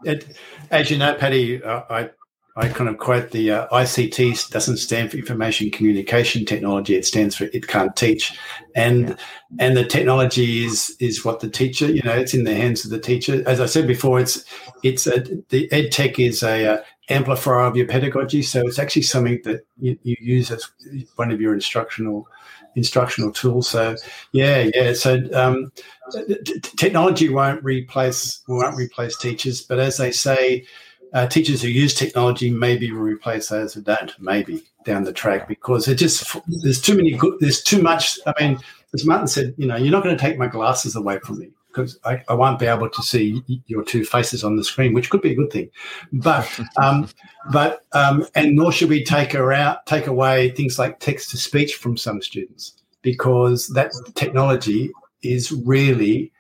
as 0.71 0.91
you 0.91 0.99
know, 0.99 1.15
Paddy, 1.15 1.63
uh, 1.63 1.83
I 1.89 2.11
I 2.61 2.69
kind 2.69 2.91
of 2.91 2.99
quote 2.99 3.31
the 3.31 3.51
uh, 3.51 3.69
ICT 3.69 4.51
doesn't 4.51 4.77
stand 4.77 5.11
for 5.11 5.17
information 5.17 5.71
communication 5.71 6.45
technology; 6.45 6.95
it 6.95 7.07
stands 7.07 7.35
for 7.35 7.45
it 7.45 7.67
can't 7.67 7.97
teach, 7.97 8.39
and 8.75 9.17
and 9.59 9.77
the 9.77 9.85
technology 9.85 10.65
is 10.65 10.95
is 11.01 11.25
what 11.25 11.41
the 11.41 11.49
teacher, 11.49 11.91
you 11.91 12.03
know, 12.03 12.13
it's 12.13 12.35
in 12.35 12.45
the 12.45 12.55
hands 12.55 12.85
of 12.85 12.91
the 12.91 12.99
teacher. 12.99 13.43
As 13.47 13.61
I 13.61 13.67
said 13.67 13.87
before, 13.87 14.21
it's 14.21 14.45
it's 14.83 15.07
a, 15.07 15.25
the 15.49 15.73
ed 15.73 15.91
tech 15.91 16.19
is 16.19 16.43
a, 16.43 16.65
a 16.65 16.73
uh, 16.75 16.83
amplifier 17.09 17.61
of 17.61 17.77
your 17.77 17.87
pedagogy, 17.87 18.43
so 18.43 18.67
it's 18.67 18.79
actually 18.79 19.03
something 19.03 19.41
that 19.45 19.67
you, 19.81 19.99
you 20.03 20.17
use 20.21 20.51
as 20.51 20.71
one 21.17 21.31
of 21.31 21.41
your 21.41 21.55
instructional 21.55 22.29
instructional 22.77 23.33
tools. 23.33 23.69
So 23.69 23.97
yeah, 24.33 24.69
yeah. 24.75 24.93
So 24.93 25.21
um, 25.33 25.73
t- 26.13 26.61
technology 26.61 27.31
won't 27.31 27.65
replace 27.65 28.43
won't 28.47 28.77
replace 28.77 29.17
teachers, 29.17 29.63
but 29.63 29.79
as 29.79 29.97
they 29.97 30.13
say, 30.13 30.67
uh, 31.13 31.27
teachers 31.27 31.63
who 31.63 31.69
use 31.69 31.95
technology 31.95 32.51
maybe 32.51 32.91
will 32.93 33.01
replace 33.01 33.49
those 33.49 33.75
who 33.75 33.83
don't. 33.83 34.13
Maybe 34.21 34.63
down 34.85 35.05
the 35.05 35.13
track 35.13 35.47
because 35.49 35.89
it 35.89 35.97
just 35.97 36.37
there's 36.63 36.81
too 36.81 36.97
many 36.97 37.13
good. 37.13 37.35
There's 37.41 37.63
too 37.63 37.83
much. 37.83 38.19
I 38.27 38.33
mean, 38.41 38.59
as 38.95 39.05
Martin 39.05 39.27
said, 39.27 39.55
you 39.57 39.67
know, 39.67 39.77
you're 39.77 39.93
not 39.93 40.03
going 40.03 40.17
to 40.17 40.21
take 40.21 40.39
my 40.39 40.47
glasses 40.47 40.97
away 40.97 41.19
from 41.21 41.39
me 41.39 41.51
because 41.69 41.99
I, 42.05 42.23
I, 42.29 42.35
won't 42.35 42.59
be 42.59 42.67
able 42.67 42.89
to 42.89 43.03
see 43.03 43.45
your 43.67 43.85
two 43.85 44.05
faces 44.05 44.43
on 44.43 44.57
the 44.57 44.65
screen, 44.65 44.93
which 44.93 45.09
could 45.09 45.23
be 45.23 45.31
a 45.31 45.37
good 45.37 45.53
thing. 45.53 45.71
But 46.13 46.49
um, 46.83 47.09
but 47.53 47.83
um, 47.93 48.27
and 48.35 48.57
nor 48.57 48.73
should 48.73 48.89
we 48.89 49.05
take 49.05 49.35
out 49.35 49.87
take 49.87 50.07
away 50.07 50.51
things 50.51 50.79
like 50.79 51.01
text 51.01 51.31
to 51.31 51.37
speech 51.37 51.77
from 51.77 51.97
some 51.97 52.23
students 52.23 52.75
because 53.03 53.69
that 53.69 53.93
technology 54.15 54.91
is 55.23 55.53
really 55.53 56.33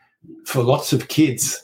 for 0.44 0.62
lots 0.62 0.92
of 0.92 1.08
kids 1.08 1.62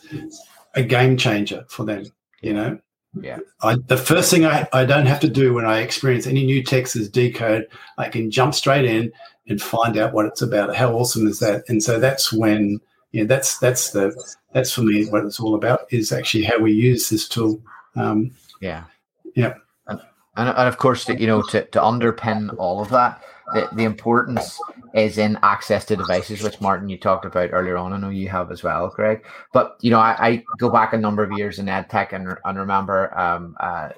a 0.74 0.82
game 0.82 1.16
changer 1.16 1.64
for 1.68 1.84
them. 1.84 2.04
You 2.42 2.52
know. 2.52 2.78
Yeah. 3.20 3.38
I, 3.62 3.76
the 3.87 3.96
first 3.96 4.31
thing 4.31 4.44
I, 4.44 4.68
I 4.72 4.85
don't 4.85 5.07
have 5.07 5.20
to 5.20 5.29
do 5.29 5.55
when 5.55 5.64
I 5.64 5.81
experience 5.81 6.26
any 6.26 6.44
new 6.44 6.62
text 6.62 6.96
is 6.96 7.09
decode. 7.09 7.66
I 7.98 8.09
can 8.09 8.31
jump 8.31 8.55
straight 8.55 8.85
in 8.85 9.12
and 9.48 9.61
find 9.61 9.96
out 9.96 10.12
what 10.12 10.26
it's 10.26 10.42
about. 10.42 10.76
How 10.76 10.92
awesome 10.92 11.26
is 11.26 11.38
that? 11.38 11.64
And 11.68 11.83
so 11.83 11.98
that's 11.98 12.33
when 12.33 12.81
yeah, 13.12 13.24
that's 13.24 13.59
that's 13.59 13.90
the 13.90 14.14
that's 14.52 14.72
for 14.72 14.83
me 14.83 15.07
what 15.07 15.24
it's 15.24 15.40
all 15.40 15.55
about 15.55 15.87
is 15.90 16.12
actually 16.12 16.44
how 16.44 16.59
we 16.59 16.72
use 16.72 17.09
this 17.09 17.26
tool. 17.26 17.62
Um, 17.94 18.33
yeah, 18.61 18.85
yeah, 19.35 19.55
and, 19.87 20.00
and, 20.37 20.48
and 20.50 20.68
of 20.68 20.76
course, 20.76 21.09
you 21.09 21.26
know, 21.26 21.40
to 21.42 21.64
to 21.64 21.81
underpin 21.81 22.55
all 22.59 22.83
of 22.83 22.90
that, 22.90 23.22
the, 23.52 23.68
the 23.72 23.85
importance 23.85 24.61
is 24.94 25.18
in 25.18 25.38
access 25.42 25.85
to 25.87 25.96
devices, 25.96 26.42
which 26.42 26.61
Martin 26.61 26.88
you 26.88 26.98
talked 26.98 27.24
about 27.24 27.50
earlier 27.52 27.76
on. 27.76 27.92
I 27.92 27.98
know 27.98 28.09
you 28.09 28.28
have 28.28 28.50
as 28.50 28.62
well, 28.62 28.88
Greg. 28.88 29.24
But 29.52 29.76
you 29.80 29.90
know, 29.90 30.00
I, 30.00 30.16
I 30.18 30.44
go 30.59 30.70
back 30.70 30.92
a 30.92 30.98
number 30.98 31.22
of 31.22 31.32
years 31.32 31.59
in 31.59 31.68
ed 31.68 31.90
tech 31.90 32.12
and, 32.12 32.37
and 32.44 32.59
remember 32.59 33.16
um, 33.18 33.56
uh, 33.61 33.90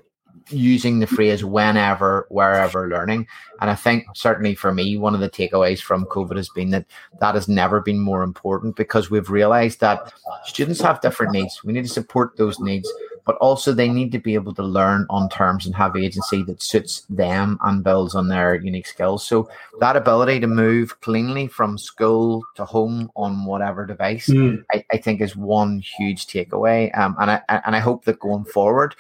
using 0.51 0.99
the 0.99 1.07
phrase 1.07 1.45
whenever, 1.45 2.27
wherever 2.31 2.89
learning. 2.89 3.27
And 3.61 3.71
I 3.71 3.75
think 3.75 4.07
certainly 4.15 4.55
for 4.55 4.73
me, 4.73 4.97
one 4.97 5.15
of 5.15 5.21
the 5.21 5.31
takeaways 5.31 5.81
from 5.81 6.07
COVID 6.07 6.37
has 6.37 6.49
been 6.49 6.71
that 6.71 6.87
that 7.21 7.35
has 7.35 7.49
never 7.49 7.81
been 7.81 8.01
more 8.01 8.23
important 8.23 8.77
because 8.77 9.11
we've 9.11 9.31
realized 9.31 9.81
that 9.81 10.13
students 10.45 10.81
have 10.81 11.01
different 11.01 11.33
needs. 11.33 11.63
We 11.65 11.73
need 11.73 11.85
to 11.85 11.89
support 11.89 12.37
those 12.37 12.59
needs 12.61 12.91
but 13.25 13.37
also 13.37 13.73
they 13.73 13.89
need 13.89 14.13
to 14.13 14.19
be 14.19 14.35
able 14.35 14.55
to 14.55 14.63
learn 14.63 15.07
on 15.11 15.29
terms 15.29 15.67
and 15.67 15.75
have 15.75 15.97
agency 15.97 16.43
that 16.45 16.63
suits 16.63 17.03
them 17.09 17.59
and 17.63 17.85
builds 17.85 18.15
on 18.15 18.29
their 18.29 18.55
unique 18.55 18.87
skills. 18.87 19.27
So 19.27 19.49
that 19.81 19.97
ability 19.97 20.41
to 20.41 20.47
move 20.47 21.01
cleanly 21.01 21.47
from 21.47 21.79
school 21.79 22.45
to 22.57 22.65
home 22.65 23.11
on 23.17 23.45
whatever 23.45 23.87
device, 23.87 24.29
mm. 24.29 24.63
I, 24.73 24.85
I, 24.93 24.97
think 24.99 25.21
is 25.21 25.37
one 25.37 25.81
huge 25.81 26.27
takeaway. 26.27 26.97
Um, 26.99 27.17
and 27.19 27.31
I 27.31 27.43
and 27.49 27.75
I 27.75 27.81
hope 27.81 28.05
that 28.05 28.19
going 28.19 28.45
forward, 28.45 28.95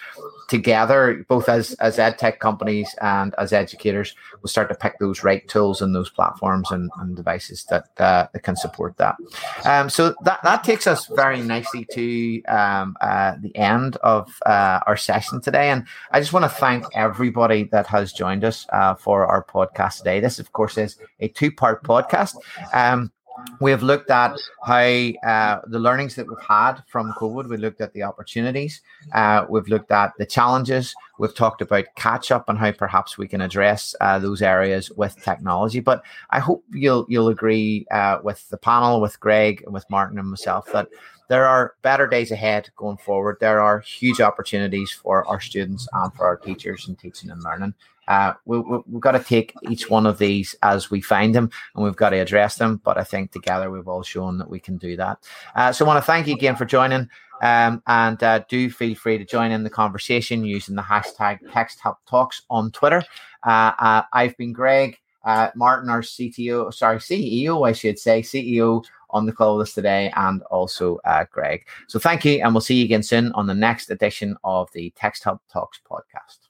together, 0.49 1.25
both 1.29 1.49
as 1.49 1.75
as 1.75 1.99
ed 1.99 2.19
tech 2.19 2.41
companies 2.41 2.95
and 3.01 3.35
as 3.39 3.53
educators, 3.53 4.17
we'll 4.43 4.49
start 4.49 4.69
to 4.71 4.75
pick 4.75 4.99
those 4.99 5.23
right 5.23 5.47
tools 5.47 5.81
and 5.81 5.95
those 5.95 6.11
platforms 6.11 6.71
and, 6.71 6.91
and 6.99 7.15
devices 7.15 7.65
that 7.65 7.89
uh, 7.99 8.27
that 8.33 8.43
can 8.43 8.57
support 8.57 8.97
that. 8.97 9.17
Um, 9.65 9.89
so 9.89 10.15
that 10.25 10.41
that 10.43 10.65
takes 10.65 10.87
us 10.87 11.07
very 11.07 11.41
nicely 11.43 11.87
to 11.93 12.43
um, 12.45 12.97
uh, 13.01 13.35
the 13.41 13.55
end 13.55 13.97
of 13.99 14.18
of 14.19 14.43
uh, 14.47 14.81
our 14.87 14.97
session 14.97 15.41
today. 15.41 15.71
And 15.71 15.85
I 16.13 16.21
just 16.21 16.33
want 16.33 16.45
to 16.45 16.49
thank 16.49 16.85
everybody 16.95 17.65
that 17.65 17.87
has 17.87 18.13
joined 18.13 18.45
us 18.45 18.67
uh, 18.73 18.95
for 18.95 19.27
our 19.27 19.45
podcast 19.45 19.99
today. 19.99 20.21
This, 20.21 20.39
of 20.39 20.53
course, 20.53 20.79
is 20.79 20.97
a 21.21 21.29
two 21.29 21.53
part 21.53 21.83
podcast. 21.85 22.37
Um, 22.73 23.13
we 23.61 23.71
have 23.71 23.83
looked 23.83 24.11
at 24.11 24.37
how 24.65 24.83
uh, 24.83 25.61
the 25.67 25.79
learnings 25.79 26.15
that 26.17 26.27
we've 26.27 26.47
had 26.47 26.83
from 26.87 27.13
COVID. 27.13 27.49
We 27.49 27.57
looked 27.57 27.81
at 27.81 27.93
the 27.93 28.03
opportunities. 28.03 28.81
Uh, 29.13 29.47
we've 29.49 29.69
looked 29.69 29.91
at 29.91 30.13
the 30.19 30.27
challenges. 30.27 30.95
We've 31.19 31.35
talked 31.35 31.63
about 31.63 31.85
catch 31.97 32.31
up 32.31 32.49
and 32.49 32.59
how 32.59 32.73
perhaps 32.73 33.19
we 33.19 33.29
can 33.29 33.41
address 33.41 33.95
uh, 34.01 34.19
those 34.19 34.43
areas 34.43 34.91
with 34.91 35.23
technology. 35.23 35.81
But 35.81 36.03
I 36.31 36.41
hope 36.41 36.65
you'll 36.73 37.07
you'll 37.09 37.29
agree 37.29 37.87
uh, 37.91 38.19
with 38.23 38.49
the 38.49 38.59
panel, 38.59 39.01
with 39.01 39.21
Greg, 39.21 39.63
and 39.65 39.73
with 39.73 39.89
Martin 39.91 40.19
and 40.19 40.29
myself 40.29 40.71
that 40.73 40.89
there 41.29 41.47
are 41.47 41.75
better 41.83 42.07
days 42.07 42.31
ahead 42.31 42.71
going 42.77 42.97
forward. 42.97 43.37
There 43.41 43.61
are 43.61 43.81
huge 43.81 44.21
opportunities 44.21 44.91
for 44.91 45.27
our 45.27 45.41
students 45.41 45.87
and 45.93 46.13
for 46.15 46.27
our 46.27 46.37
teachers 46.37 46.89
in 46.89 46.97
teaching 46.97 47.31
and 47.31 47.43
learning. 47.43 47.75
Uh, 48.09 48.33
we, 48.47 48.59
we, 48.59 48.79
we've 48.87 49.03
got 49.03 49.13
to 49.13 49.23
take 49.23 49.53
each 49.69 49.91
one 49.91 50.07
of 50.07 50.17
these 50.17 50.57
as 50.63 50.91
we 50.91 51.01
find 51.03 51.35
them 51.35 51.51
and 51.75 51.85
we've 51.85 51.97
got 51.97 52.11
to 52.11 52.17
address 52.17 52.57
them. 52.57 52.81
But 52.83 52.97
I 52.97 53.05
think 53.05 53.33
together 53.33 53.71
we've 53.71 53.87
all 53.87 54.03
shown 54.03 54.39
that 54.39 54.49
we 54.49 54.59
can 54.59 54.79
do 54.79 54.97
that. 54.97 55.19
Uh, 55.55 55.73
so 55.73 55.85
I 55.85 55.89
want 55.89 56.03
to 56.03 56.07
thank 56.07 56.27
you 56.27 56.35
again 56.35 56.57
for 56.57 56.65
joining. 56.65 57.09
Um, 57.43 57.83
and 57.87 58.21
uh, 58.23 58.41
do 58.49 58.71
feel 58.71 58.97
free 58.97 59.19
to 59.19 59.25
join 59.25 59.53
in 59.53 59.63
the 59.63 59.71
conversation 59.71 60.45
using 60.45 60.75
the 60.75 60.83
hashtag 60.83 61.39
Text 61.53 61.81
Help 61.81 61.99
Talks 62.07 62.43
on 62.51 62.73
Twitter. 62.73 63.05
Uh, 63.47 63.73
uh, 63.79 64.03
I've 64.13 64.37
been 64.37 64.53
Greg. 64.53 64.99
Uh, 65.25 65.51
Martin, 65.55 65.91
our 65.91 66.01
CTO, 66.01 66.73
sorry, 66.73 66.99
CEO, 66.99 67.69
I 67.69 67.73
should 67.73 67.99
say, 67.99 68.23
CEO 68.23 68.83
on 69.11 69.27
the 69.27 69.33
call 69.33 69.57
with 69.57 69.69
us 69.69 69.75
today, 69.75 70.13
and 70.17 70.43
also 70.45 70.97
uh, 71.05 71.25
Greg. 71.31 71.67
So 71.87 71.99
thank 71.99 72.25
you, 72.25 72.43
and 72.43 72.55
we'll 72.55 72.61
see 72.61 72.77
you 72.77 72.85
again 72.85 73.03
soon 73.03 73.33
on 73.33 73.47
the 73.47 73.55
next 73.55 73.91
edition 73.91 74.37
of 74.45 74.71
the 74.73 74.93
Text 74.97 75.25
Help 75.25 75.41
Talks 75.51 75.81
podcast. 75.89 76.48